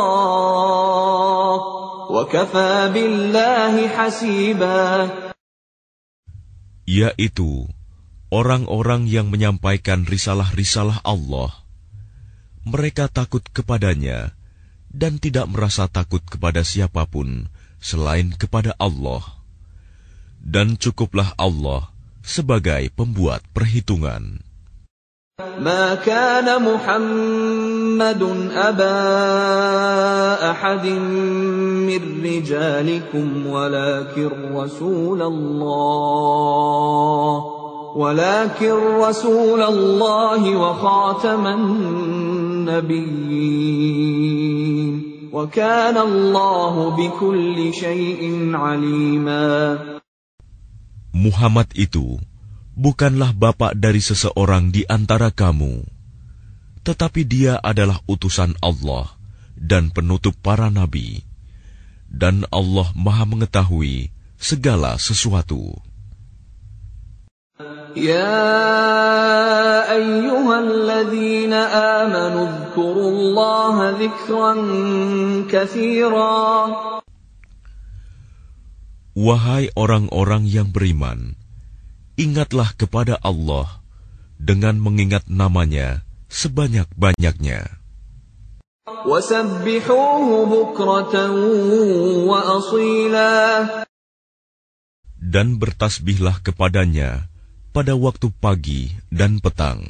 [2.08, 4.84] وكفى بالله حسيبا
[6.88, 7.68] yaitu
[8.32, 11.52] orang-orang yang menyampaikan risalah-risalah Allah
[12.64, 14.32] mereka takut kepadanya
[14.88, 17.52] dan tidak merasa takut kepada siapapun
[17.84, 19.31] selain kepada Allah
[20.43, 21.87] Dan cukuplah Allah
[22.19, 24.43] sebagai pembuat perhitungan.
[25.59, 29.01] ما كان محمد أبا
[30.51, 30.85] أحد
[31.89, 36.33] من رجالكم ولكن رسول الله
[37.95, 43.03] ولكن رسول الله وخاتم النبيين
[45.33, 49.92] وكان الله بكل شيء عليما
[51.13, 52.17] Muhammad itu
[52.73, 55.85] bukanlah bapak dari seseorang di antara kamu,
[56.81, 59.13] tetapi dia adalah utusan Allah
[59.53, 61.21] dan penutup para nabi,
[62.09, 64.09] dan Allah Maha Mengetahui
[64.41, 65.77] segala sesuatu.
[67.93, 68.73] Ya
[71.53, 74.53] آمنوا اذكروا الله ذكرا
[75.51, 76.43] كثيرا
[79.13, 81.37] Wahai orang-orang yang beriman,
[82.17, 83.77] ingatlah kepada Allah
[84.41, 86.01] dengan mengingat namanya
[86.33, 87.77] sebanyak-banyaknya.
[95.21, 97.29] Dan bertasbihlah kepadanya
[97.69, 99.85] pada waktu pagi dan petang.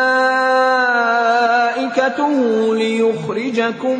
[2.74, 3.98] ليخرجكم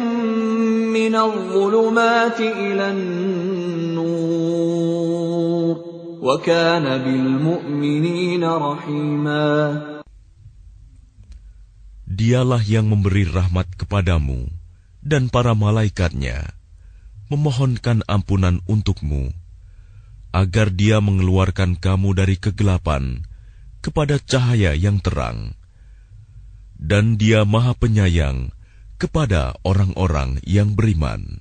[0.91, 4.11] من الظلمات إلى النور
[6.19, 9.47] وكان بالمؤمنين رحيما
[12.11, 14.51] Dialah yang memberi rahmat kepadamu
[14.99, 16.51] dan para malaikatnya,
[17.31, 19.31] memohonkan ampunan untukmu,
[20.36, 23.24] agar dia mengeluarkan kamu dari kegelapan
[23.80, 25.56] kepada cahaya yang terang.
[26.76, 28.52] Dan dia maha penyayang
[29.00, 31.40] kepada orang-orang yang beriman.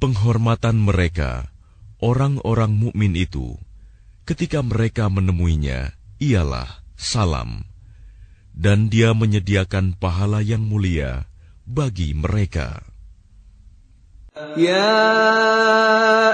[0.00, 1.48] Penghormatan mereka,
[2.00, 3.56] orang-orang mukmin itu,
[4.30, 5.90] Ketika mereka menemuinya,
[6.22, 7.66] ialah salam,
[8.54, 11.26] dan dia menyediakan pahala yang mulia
[11.66, 12.78] bagi mereka.
[14.54, 14.86] Ya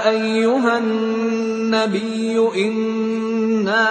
[0.05, 0.85] ayyuhan
[1.73, 3.89] nabiyyu inna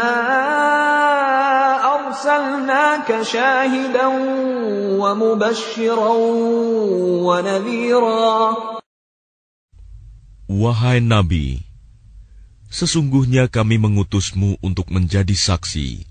[1.83, 4.15] arsalnaka syahidan
[5.03, 6.23] wa mubashiran
[7.27, 8.55] wa nadhira
[10.47, 11.66] Wahai Nabi,
[12.67, 16.03] Sesungguhnya kami mengutusmu untuk menjadi saksi,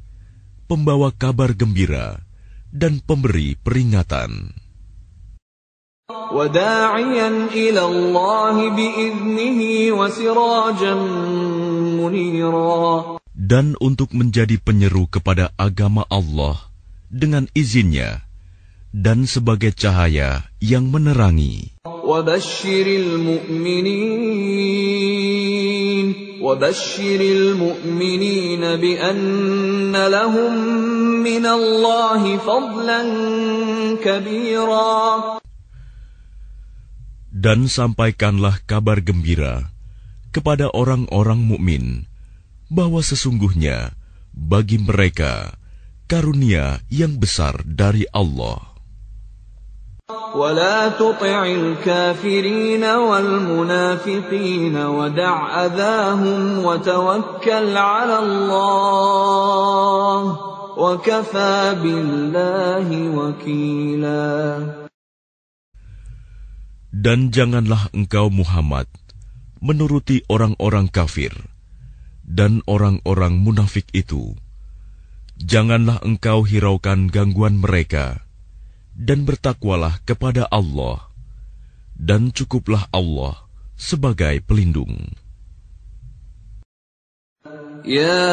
[0.65, 2.23] pembawa kabar gembira,
[2.71, 4.55] dan pemberi peringatan.
[13.35, 16.55] Dan untuk menjadi penyeru kepada agama Allah
[17.11, 18.25] dengan izinnya
[18.95, 21.75] dan sebagai cahaya yang menerangi.
[26.40, 30.52] وبشر المؤمنين وبشر المؤمنين بأن لهم
[31.22, 33.00] من الله فضلا
[34.00, 35.00] كبيرا
[37.30, 39.72] Dan sampaikanlah kabar gembira
[40.28, 42.04] kepada orang-orang mukmin
[42.68, 43.96] bahwa sesungguhnya
[44.36, 45.56] bagi mereka
[46.04, 48.70] karunia yang besar dari Allah.
[50.34, 60.22] ولا تطع الكافرين والمنافقين ودع أذاهم وتوكل على الله
[60.78, 64.30] وكفى بالله وكيلا
[66.90, 68.90] Dan janganlah engkau Muhammad
[69.62, 71.30] menuruti orang-orang kafir
[72.26, 74.34] dan orang-orang munafik itu.
[75.40, 78.23] Janganlah engkau hiraukan gangguan mereka,
[78.95, 81.11] dan bertakwalah kepada Allah,
[81.99, 83.43] dan cukuplah Allah
[83.75, 85.11] sebagai pelindung.
[87.85, 88.25] Ya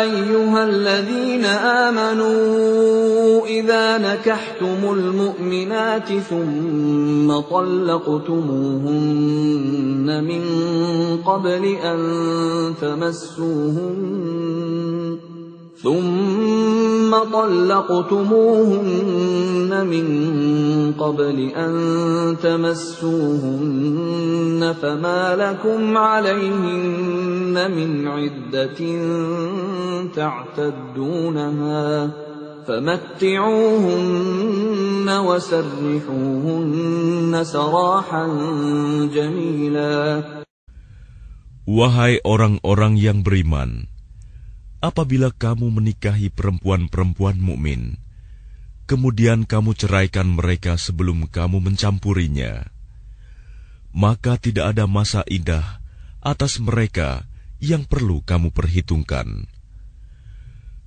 [0.00, 1.52] ayyuhalladzina
[1.92, 4.82] amanu idza نكحتم
[5.12, 10.42] mu'minati thumma talaqtumuhunna min
[11.20, 12.00] qabli an
[12.80, 15.31] tamassuhunna
[15.82, 18.86] ثم طلقتموهن
[19.86, 20.06] من
[20.94, 21.72] قبل أن
[22.38, 23.82] تمسوهن
[24.82, 28.80] فما لكم عليهن من عدة
[30.14, 32.10] تعتدونها
[32.62, 33.98] فمتعوهن
[35.26, 36.64] وسرحوهن
[37.42, 38.26] سراحا
[39.10, 40.22] جميلا.
[41.62, 43.91] Wahai orang-orang yang beriman,
[44.82, 48.02] apabila kamu menikahi perempuan-perempuan mukmin,
[48.90, 52.66] kemudian kamu ceraikan mereka sebelum kamu mencampurinya,
[53.94, 55.78] maka tidak ada masa indah
[56.18, 57.30] atas mereka
[57.62, 59.46] yang perlu kamu perhitungkan.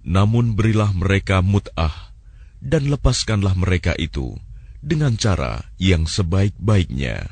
[0.05, 2.13] Namun berilah mereka mut'ah
[2.59, 4.37] dan lepaskanlah mereka itu
[4.83, 7.31] dengan cara yang sebaik-baiknya.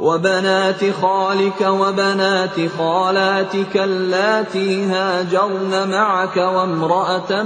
[0.00, 7.42] وبنات خالك وبنات خالاتك اللاتي هاجرن معك وامرأة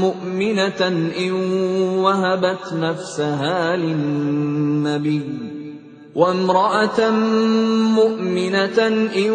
[0.00, 1.32] مؤمنة إن
[1.98, 5.22] وهبت نفسها للنبي
[6.14, 7.10] وامرأة
[7.96, 8.78] مؤمنة
[9.16, 9.30] إن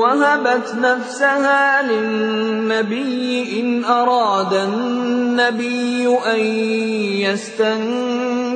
[0.00, 6.40] وهبت نفسها للنبي إن أراد النبي أن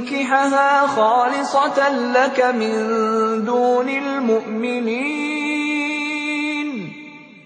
[0.04, 2.74] يستنكحها خالصة لك من
[3.44, 5.44] دون المؤمنين.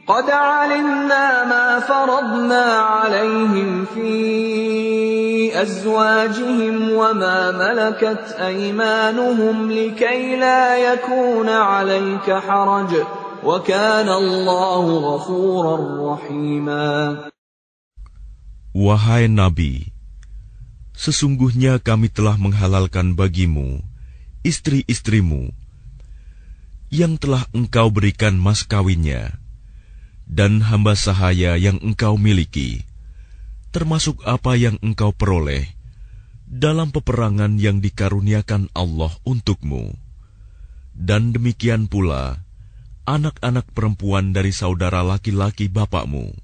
[0.06, 12.94] قد علمنا ما فرضنا عليهم في أزواجهم وما ملكت أيمانهم لكي لا يكون عليك حرج.
[13.44, 17.16] وكان الله غفورا رحيما.
[18.74, 19.97] Wahai Nabi,
[20.98, 23.78] sesungguhnya kami telah menghalalkan bagimu
[24.42, 25.54] istri-istrimu
[26.90, 29.38] yang telah engkau berikan mas kawinnya
[30.26, 32.84] dan hamba sahaya yang engkau miliki,
[33.70, 35.70] termasuk apa yang engkau peroleh
[36.44, 39.94] dalam peperangan yang dikaruniakan Allah untukmu.
[40.98, 42.42] Dan demikian pula
[43.06, 46.34] anak-anak perempuan dari saudara laki-laki bapakmu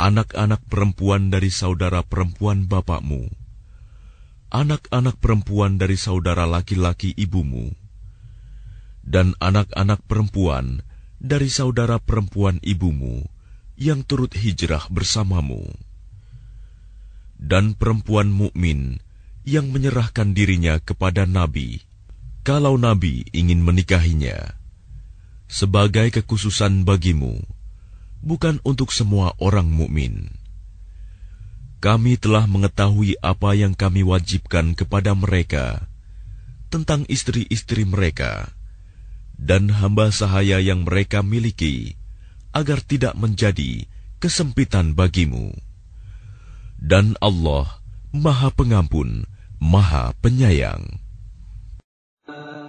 [0.00, 3.28] anak-anak perempuan dari saudara perempuan bapakmu,
[4.48, 7.68] anak-anak perempuan dari saudara laki-laki ibumu,
[9.04, 10.80] dan anak-anak perempuan
[11.20, 13.28] dari saudara perempuan ibumu
[13.76, 15.68] yang turut hijrah bersamamu,
[17.36, 19.04] dan perempuan mukmin
[19.44, 21.84] yang menyerahkan dirinya kepada Nabi,
[22.40, 24.56] kalau Nabi ingin menikahinya,
[25.44, 27.59] sebagai kekhususan bagimu
[28.20, 30.32] bukan untuk semua orang mukmin.
[31.80, 35.88] Kami telah mengetahui apa yang kami wajibkan kepada mereka
[36.68, 38.52] tentang istri-istri mereka
[39.40, 41.96] dan hamba sahaya yang mereka miliki,
[42.52, 43.88] agar tidak menjadi
[44.20, 45.56] kesempitan bagimu.
[46.76, 47.80] Dan Allah
[48.12, 49.24] Maha Pengampun,
[49.56, 51.00] Maha Penyayang.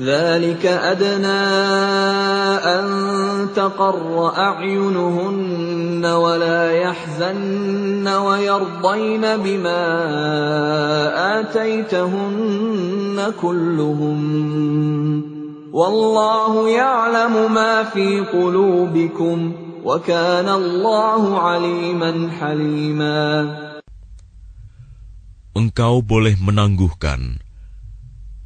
[0.00, 1.44] ذلك أدنى
[2.64, 2.84] أن
[3.52, 9.84] تقر أعينهن ولا يحزن ويرضين بما
[11.40, 14.20] آتيتهن كلهم.
[15.72, 19.38] والله يعلم ما في قلوبكم
[19.84, 23.20] وكان الله عليما حليما.
[25.50, 27.49] Engkau boleh menangguhkan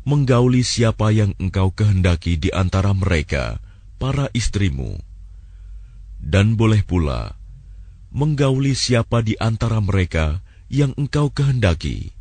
[0.04, 3.58] menggauli siapa yang engkau kehendaki di antara mereka,
[3.96, 5.00] para istrimu,
[6.20, 7.36] dan boleh pula
[8.14, 10.38] menggauli siapa di antara mereka
[10.70, 12.14] yang engkau kehendaki,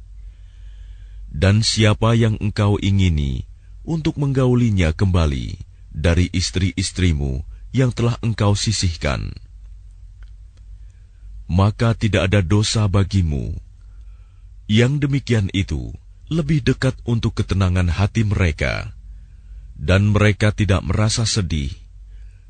[1.29, 3.45] dan siapa yang engkau ingini
[3.85, 5.59] untuk menggaulinya kembali
[5.93, 9.33] dari istri-istrimu yang telah engkau sisihkan.
[11.45, 13.53] Maka tidak ada dosa bagimu.
[14.65, 15.93] Yang demikian itu,
[16.33, 18.97] lebih dekat untuk ketenangan hati mereka,
[19.77, 21.69] dan mereka tidak merasa sedih,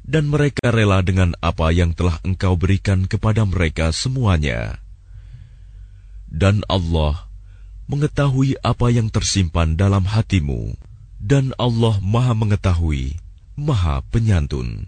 [0.08, 4.80] dan mereka rela dengan apa yang telah Engkau berikan kepada mereka semuanya.
[6.32, 7.28] Dan Allah
[7.92, 10.80] mengetahui apa yang tersimpan dalam hatimu,
[11.20, 13.20] dan Allah Maha Mengetahui,
[13.60, 14.88] Maha Penyantun.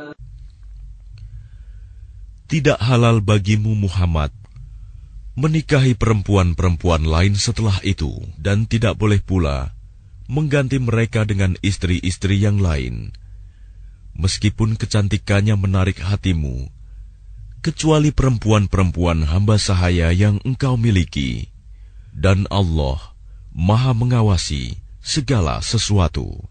[2.51, 4.35] Tidak halal bagimu Muhammad.
[5.39, 9.71] Menikahi perempuan-perempuan lain setelah itu, dan tidak boleh pula
[10.27, 13.15] mengganti mereka dengan istri-istri yang lain,
[14.19, 16.67] meskipun kecantikannya menarik hatimu,
[17.63, 21.47] kecuali perempuan-perempuan hamba sahaya yang engkau miliki,
[22.11, 22.99] dan Allah
[23.55, 26.50] Maha Mengawasi segala sesuatu.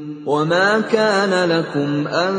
[0.25, 2.33] وما كان لكم ان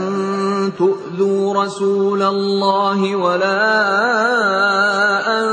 [0.78, 3.64] تؤذوا رسول الله ولا
[5.26, 5.46] ان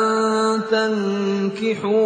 [0.70, 1.98] تنكحوا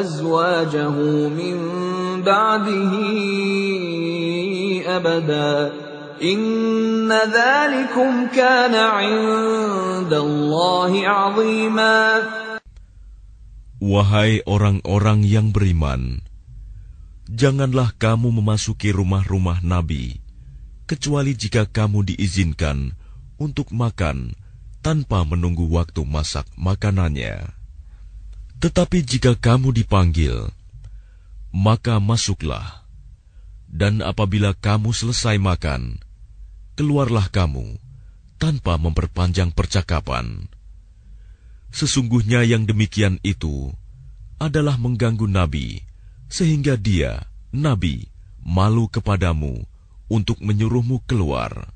[0.00, 0.90] ازواجه
[1.30, 1.58] من
[2.26, 2.92] بعده
[4.86, 5.72] ابدا
[6.22, 12.22] ان ذلكم كان عند الله عظيما.
[13.76, 16.24] Wahai orang-orang yang beriman,
[17.26, 20.22] janganlah kamu memasuki rumah-rumah Nabi,
[20.86, 22.94] kecuali jika kamu diizinkan
[23.36, 24.32] untuk makan
[24.80, 27.50] tanpa menunggu waktu masak makanannya.
[28.62, 30.48] Tetapi jika kamu dipanggil,
[31.50, 32.86] maka masuklah,
[33.66, 36.00] dan apabila kamu selesai makan,
[36.78, 37.76] keluarlah kamu
[38.40, 40.48] tanpa memperpanjang percakapan.
[41.74, 43.68] Sesungguhnya yang demikian itu
[44.40, 45.85] adalah mengganggu Nabi
[46.26, 48.10] sehingga dia, Nabi,
[48.42, 49.66] malu kepadamu
[50.06, 51.74] untuk menyuruhmu keluar.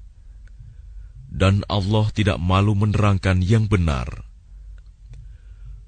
[1.31, 4.27] Dan Allah tidak malu menerangkan yang benar.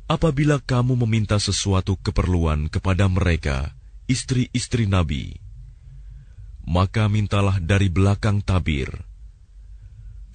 [0.06, 3.74] Apabila kamu meminta sesuatu keperluan kepada mereka,
[4.06, 5.34] istri-istri Nabi,
[6.62, 8.90] maka mintalah dari belakang tabir.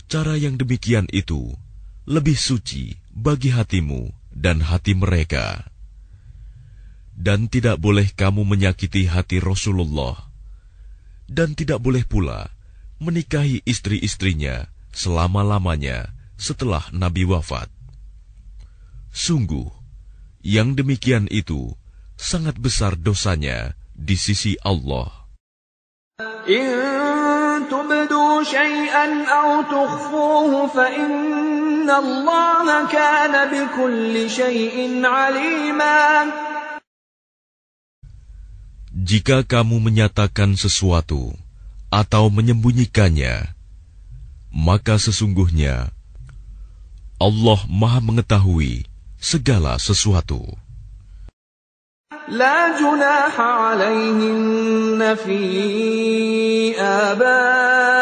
[0.07, 1.51] Cara yang demikian itu
[2.07, 5.67] lebih suci bagi hatimu dan hati mereka
[7.17, 10.29] dan tidak boleh kamu menyakiti hati Rasulullah,
[11.25, 12.53] dan tidak boleh pula
[13.01, 17.73] menikahi istri-istrinya selama-lamanya setelah Nabi wafat.
[19.09, 19.65] Sungguh,
[20.45, 21.73] yang demikian itu
[22.13, 25.09] sangat besar dosanya di sisi Allah
[39.06, 41.36] Jika kamu menyatakan sesuatu
[41.92, 43.54] atau menyembunyikannya,
[44.50, 45.94] maka sesungguhnya
[47.22, 48.90] Allah Maha Mengetahui
[49.22, 50.58] segala sesuatu.
[52.28, 55.40] لا جناح عليهن في
[56.80, 57.95] آبائهن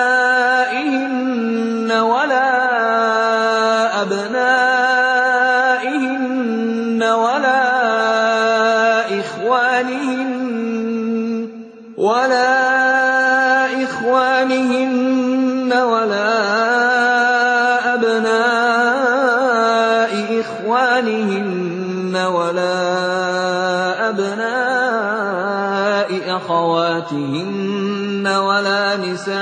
[27.05, 29.37] أخواتهن ولا نسائهن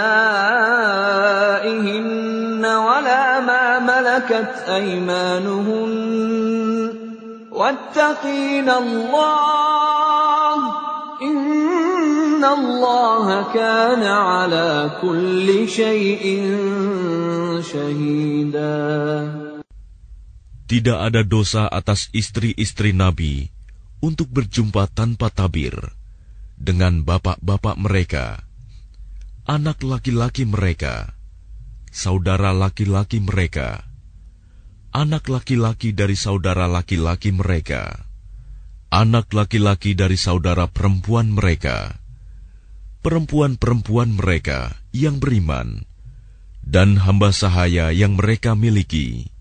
[2.66, 5.92] ولا ما ملكت أيمانهن
[7.52, 10.58] واتقين الله
[11.22, 16.24] إن الله كان على كل شيء
[17.62, 18.78] شهيدا
[20.68, 23.48] Tidak ada dosa atas istri-istri Nabi
[24.04, 25.72] untuk berjumpa tanpa tabir
[26.63, 28.47] dengan bapak-bapak mereka,
[29.43, 31.11] anak laki-laki mereka,
[31.91, 33.83] saudara laki-laki mereka,
[34.95, 38.07] anak laki-laki dari saudara laki-laki mereka,
[38.87, 41.99] anak laki-laki dari saudara perempuan mereka,
[43.03, 45.83] perempuan-perempuan mereka yang beriman,
[46.63, 49.33] dan hamba sahaya yang mereka miliki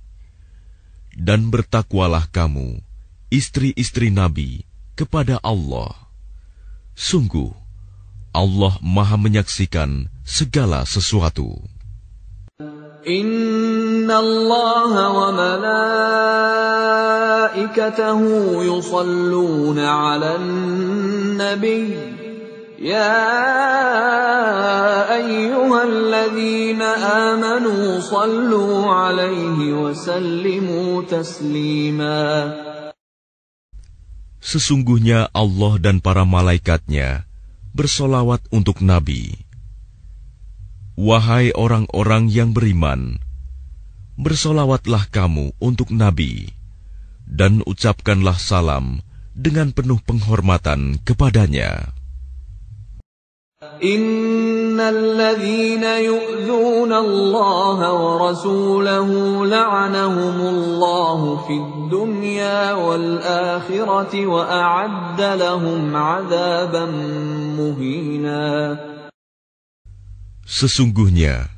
[1.16, 2.80] dan bertakwalah kamu,
[3.28, 4.64] istri-istri Nabi,
[4.96, 6.11] kepada Allah.
[6.92, 7.50] Sungguh,
[8.32, 11.60] Allah Maha Menyaksikan segala sesuatu.
[13.02, 15.34] Inna Allah wa
[17.52, 20.38] malaikatahu yusalluna ala
[21.36, 21.98] nabi
[22.82, 23.14] Ya
[25.18, 26.88] ayyuhalladzina
[27.30, 32.71] amanu sallu alaihi wa sallimu taslima
[34.42, 37.30] Sesungguhnya Allah dan para malaikatnya
[37.72, 39.38] bersolawat untuk Nabi.
[40.98, 43.22] Wahai orang-orang yang beriman,
[44.18, 46.52] bersolawatlah kamu untuk Nabi,
[47.24, 49.00] dan ucapkanlah salam
[49.32, 51.96] dengan penuh penghormatan kepadanya.
[54.79, 59.09] الذين يؤذون الله ورسوله
[59.45, 66.85] لعنهم الله في الدنيا والآخرة وأعد لهم عذابا
[67.59, 68.47] مهينا
[70.47, 71.51] Sesungguhnya,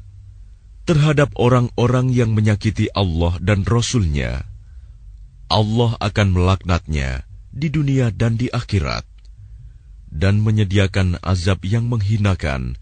[0.90, 4.50] terhadap orang-orang yang menyakiti Allah dan Rasul-Nya,
[5.46, 9.06] Allah akan melaknatnya di dunia dan di akhirat,
[10.10, 12.82] dan menyediakan azab yang menghinakan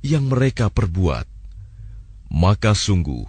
[0.00, 1.28] yang mereka perbuat,
[2.32, 3.24] maka sungguh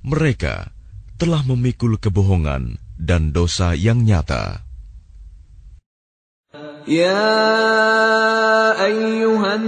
[0.00, 0.72] mereka
[1.20, 4.64] telah memikul kebohongan dan dosa yang nyata.
[6.88, 7.20] Ya
[8.80, 9.62] ayyuhan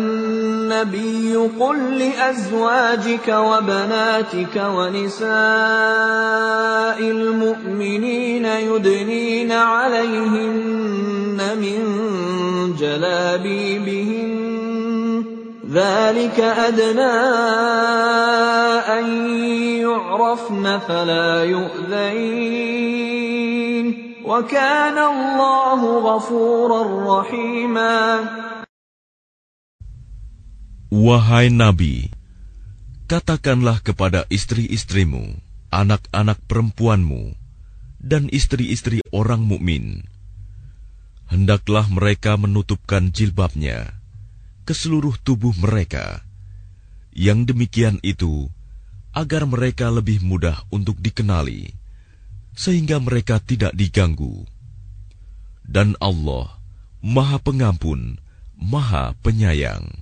[0.72, 5.20] nabiy qul li azwajika wa banatika wa nisa'il
[7.36, 11.84] mu'minina yudnina 'alayhinna min
[12.74, 14.51] jalabibihinna
[15.71, 17.17] ذلك أدنى
[18.87, 19.05] أن
[19.83, 22.77] يعرفن فلا يؤذين
[24.23, 26.81] وكان الله غفورا
[27.19, 27.97] رحيما
[30.87, 32.15] Wahai Nabi,
[33.11, 35.35] katakanlah kepada istri-istrimu,
[35.67, 37.35] anak-anak perempuanmu,
[37.99, 40.07] dan istri-istri orang mukmin,
[41.27, 43.99] hendaklah mereka menutupkan jilbabnya
[44.66, 46.26] ke seluruh tubuh mereka.
[47.12, 48.50] Yang demikian itu
[49.12, 51.76] agar mereka lebih mudah untuk dikenali,
[52.56, 54.48] sehingga mereka tidak diganggu.
[55.62, 56.58] Dan Allah
[56.98, 58.18] Maha Pengampun,
[58.58, 60.01] Maha Penyayang.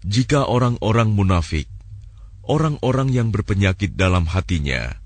[0.00, 1.68] Jika orang-orang munafik,
[2.40, 4.96] orang-orang yang berpenyakit dalam hatinya,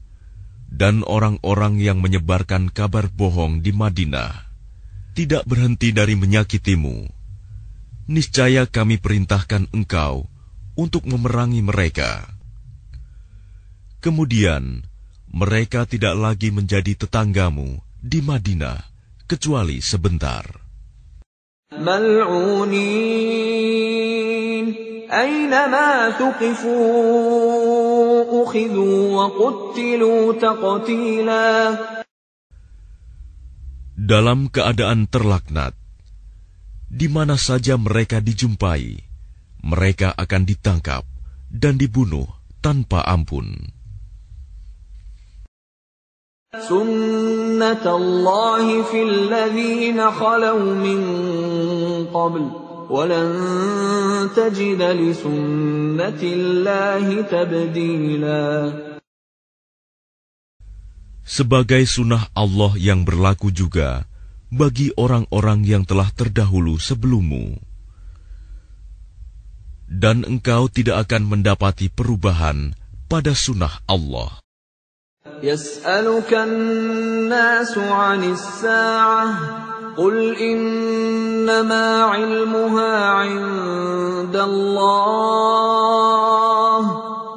[0.70, 4.46] dan orang-orang yang menyebarkan kabar bohong di Madinah,
[5.18, 7.10] tidak berhenti dari menyakitimu,
[8.06, 10.30] niscaya kami perintahkan engkau
[10.78, 12.30] untuk memerangi mereka.
[13.98, 14.86] Kemudian,
[15.34, 18.78] mereka tidak lagi menjadi tetanggamu di Madinah,
[19.26, 20.44] kecuali sebentar.
[21.74, 23.24] Mal'unin
[25.13, 26.83] أينما ثقفوا
[28.43, 31.49] أخذوا وقتلوا تقتيلا
[33.99, 35.75] Dalam keadaan terlaknat,
[36.87, 38.95] di mana saja mereka dijumpai,
[39.59, 41.03] mereka akan ditangkap
[41.51, 42.25] dan dibunuh
[42.63, 43.75] tanpa ampun.
[46.49, 51.01] سنة الله في الذين خلوا من
[52.09, 53.29] قبل ولن
[54.33, 58.47] تجد لسنة الله تبديلا
[61.29, 64.09] Sebagai sunnah Allah yang berlaku juga
[64.49, 67.61] bagi orang-orang yang telah terdahulu sebelummu.
[69.85, 72.73] Dan engkau tidak akan mendapati perubahan
[73.05, 74.41] pada sunnah Allah.
[75.43, 79.29] يسألك الناس عن الساعة
[79.97, 85.99] قل إنما علمها عند الله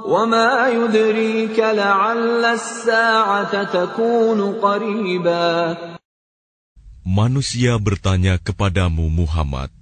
[0.07, 5.77] وما وما يدريك لعل الساعة تكون قريبا
[7.03, 9.75] Manusia bertanya kepadamu Muhammad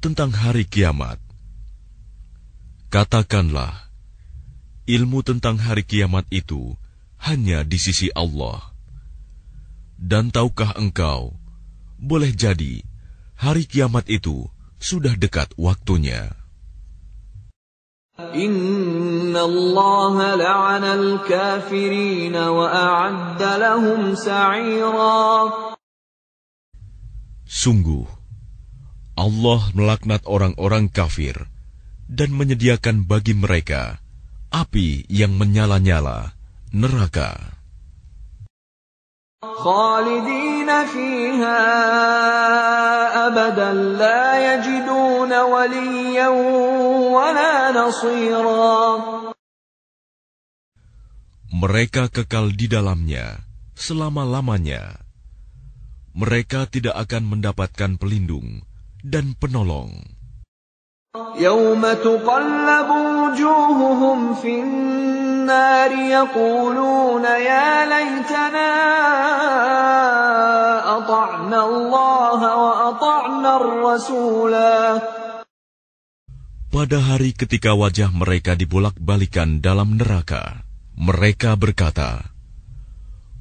[0.00, 1.20] tentang hari kiamat.
[2.88, 3.92] Katakanlah,
[4.88, 6.72] ilmu tentang hari kiamat itu
[7.20, 8.72] hanya di sisi Allah.
[10.00, 11.36] Dan tahukah engkau,
[11.99, 12.81] boleh jadi
[13.35, 14.47] hari kiamat itu
[14.79, 16.31] sudah dekat waktunya.
[18.19, 25.75] Inna Allah la'ana al-kafirin wa a'adda lahum sa'ira.
[27.47, 28.03] Sungguh,
[29.15, 31.47] Allah melaknat orang-orang kafir
[32.11, 34.03] dan menyediakan bagi mereka
[34.49, 36.33] api yang menyala-nyala,
[36.73, 37.58] neraka.
[39.64, 41.60] خالدين فيها
[43.26, 44.24] أبدا لا
[44.54, 46.28] يجدون وليا
[47.12, 48.74] ولا نصيرا
[51.54, 53.46] Mereka kekal di dalamnya
[53.78, 55.00] selama-lamanya
[56.14, 58.66] mereka tidak akan mendapatkan pelindung
[59.00, 60.14] dan penolong.
[61.38, 64.54] يوم تقلب وجوههم في
[65.48, 68.72] النار يقولون يا ليتنا
[70.98, 74.76] أطعنا الله وأطعنا الرسولا
[76.74, 80.66] Pada hari ketika wajah mereka dibolak-balikan dalam neraka,
[80.98, 82.34] mereka berkata,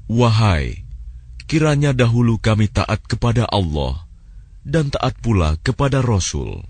[0.06, 0.86] Wahai
[1.50, 4.06] kiranya dahulu kami taat kepada Allah
[4.62, 6.62] dan taat pula kepada Rasul.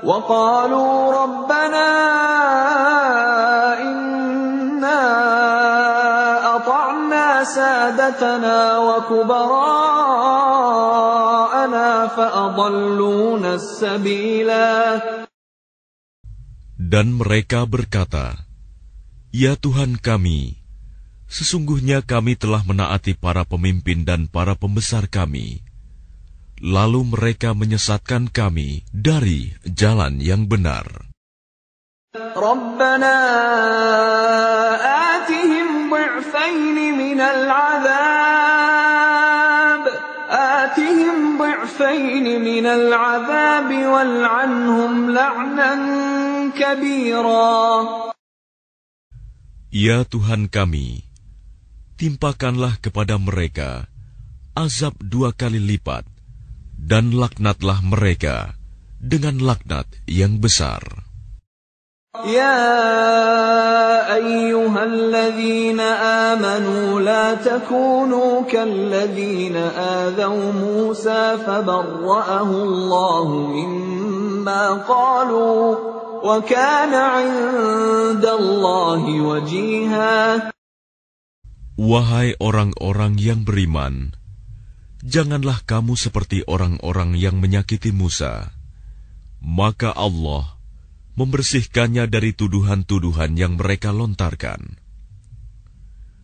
[0.00, 1.88] وقالوا ربنا
[7.46, 9.46] سادتنا وكبراءنا
[12.06, 14.70] فأضلونا السبيلا
[16.82, 18.44] Dan mereka berkata,
[19.32, 20.60] Ya Tuhan kami,
[21.32, 25.64] Sesungguhnya kami telah menaati para pemimpin dan para pembesar kami.
[26.60, 30.84] Lalu mereka menyesatkan kami dari jalan yang benar.
[32.12, 33.16] Rabbana
[34.84, 36.85] atihim ضعفين
[37.16, 38.62] من العذاب
[40.30, 45.72] آتهم ضعفين من العذاب والعنهم لعنا
[46.56, 47.72] كبيرا
[49.72, 51.00] Ya Tuhan kami,
[51.96, 53.88] timpakanlah kepada mereka
[54.52, 56.04] azab dua kali lipat,
[56.76, 58.52] dan laknatlah mereka
[59.00, 61.05] dengan laknat yang besar.
[62.16, 62.60] يا
[64.14, 75.76] أيها الذين آمنوا لا تكونوا كالذين آذوا موسى فبرأه الله مما قالوا
[76.20, 80.52] وكان عند الله وجيها
[81.80, 84.12] Wahai orang-orang yang beriman,
[85.00, 88.52] janganlah kamu seperti orang-orang yang menyakiti Musa.
[89.40, 90.55] Maka Allah
[91.16, 94.80] membersihkannya dari tuduhan-tuduhan yang mereka lontarkan.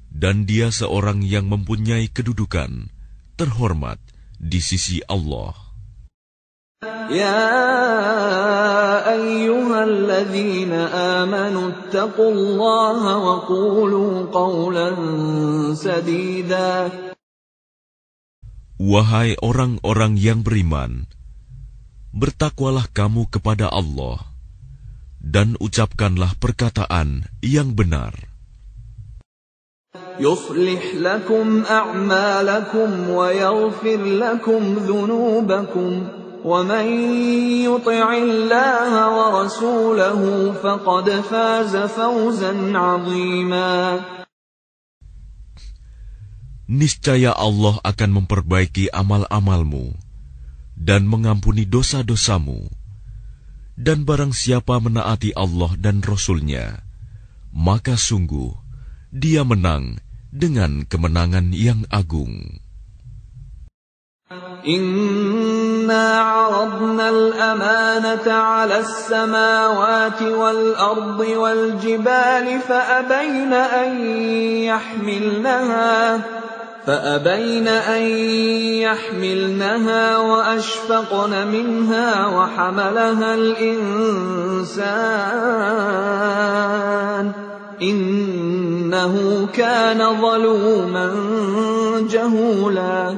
[0.09, 2.88] Dan dia seorang yang mempunyai kedudukan
[3.36, 4.00] terhormat
[4.40, 5.68] di sisi Allah.
[7.11, 7.50] يا
[9.11, 14.88] أيها الذين آمنوا اتقوا الله وقولوا قولا
[15.74, 16.70] سديدا
[18.78, 21.11] Wahai orang-orang yang beriman,
[22.14, 24.22] bertakwalah kamu kepada Allah
[25.22, 28.14] dan ucapkanlah perkataan yang benar.
[30.18, 35.90] يصلح لكم أعمالكم ويغفر لكم ذنوبكم
[36.44, 36.86] ومن
[37.64, 40.20] يطع الله ورسوله
[40.62, 44.00] فقد فاز فوزا عظيما
[46.68, 49.96] Niscaya Allah akan memperbaiki amal-amalmu
[50.76, 52.68] dan mengampuni dosa-dosamu.
[53.74, 56.86] Dan barang siapa menaati Allah dan Rasul-Nya,
[57.49, 58.53] maka sungguh
[59.09, 59.97] dia menang
[60.30, 62.61] dengan kemenangan yang agung.
[64.63, 73.89] Inna aradna al-amanata ala samawati wal-ardi wal-jibali fa'abayna an
[74.69, 76.21] yahmilnaha.
[76.88, 78.02] فأبين أن
[78.80, 84.88] يحملنها وأشفقن منها وحملها الإنسان
[87.82, 89.14] إنه
[89.52, 91.06] كان ظلوما
[92.09, 93.16] جهولا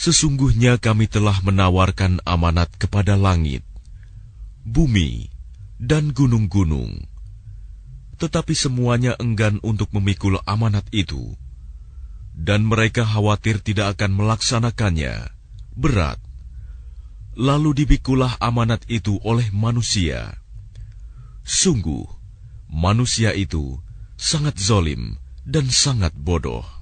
[0.00, 3.60] Sesungguhnya kami telah menawarkan amanat kepada langit,
[4.64, 5.28] bumi,
[5.76, 7.04] dan gunung-gunung.
[8.15, 11.35] Tetapi semuanya enggan untuk memikul amanat itu,
[12.35, 15.31] dan mereka khawatir tidak akan melaksanakannya.
[15.75, 16.19] Berat.
[17.35, 20.39] Lalu dipikulah amanat itu oleh manusia.
[21.43, 22.07] Sungguh,
[22.71, 23.79] manusia itu
[24.15, 26.74] sangat zolim dan sangat bodoh.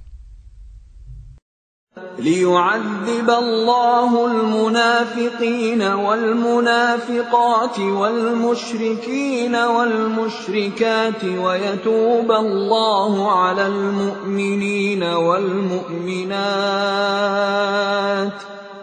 [2.19, 16.33] ليعذب الله المنافقين والمنافقات والمشركين والمشركات ويتوب الله على المؤمنين والمؤمنات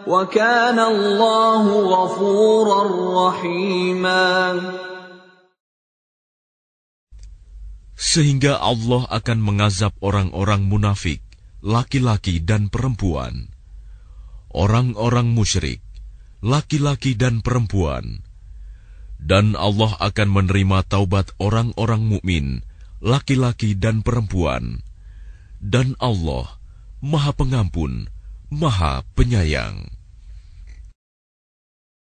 [0.07, 2.81] وكان الله غفورا
[3.27, 4.59] رحيما.
[7.95, 11.30] Sehingga Allah akan mengazab orang-orang munafik.
[11.61, 13.53] Laki-laki dan perempuan,
[14.49, 15.79] orang-orang musyrik,
[16.41, 18.25] laki-laki dan perempuan,
[19.21, 22.65] dan Allah akan menerima taubat orang-orang mukmin,
[22.97, 24.81] laki-laki dan perempuan,
[25.61, 26.57] dan Allah
[27.01, 28.09] Maha Pengampun,
[28.49, 30.00] Maha Penyayang.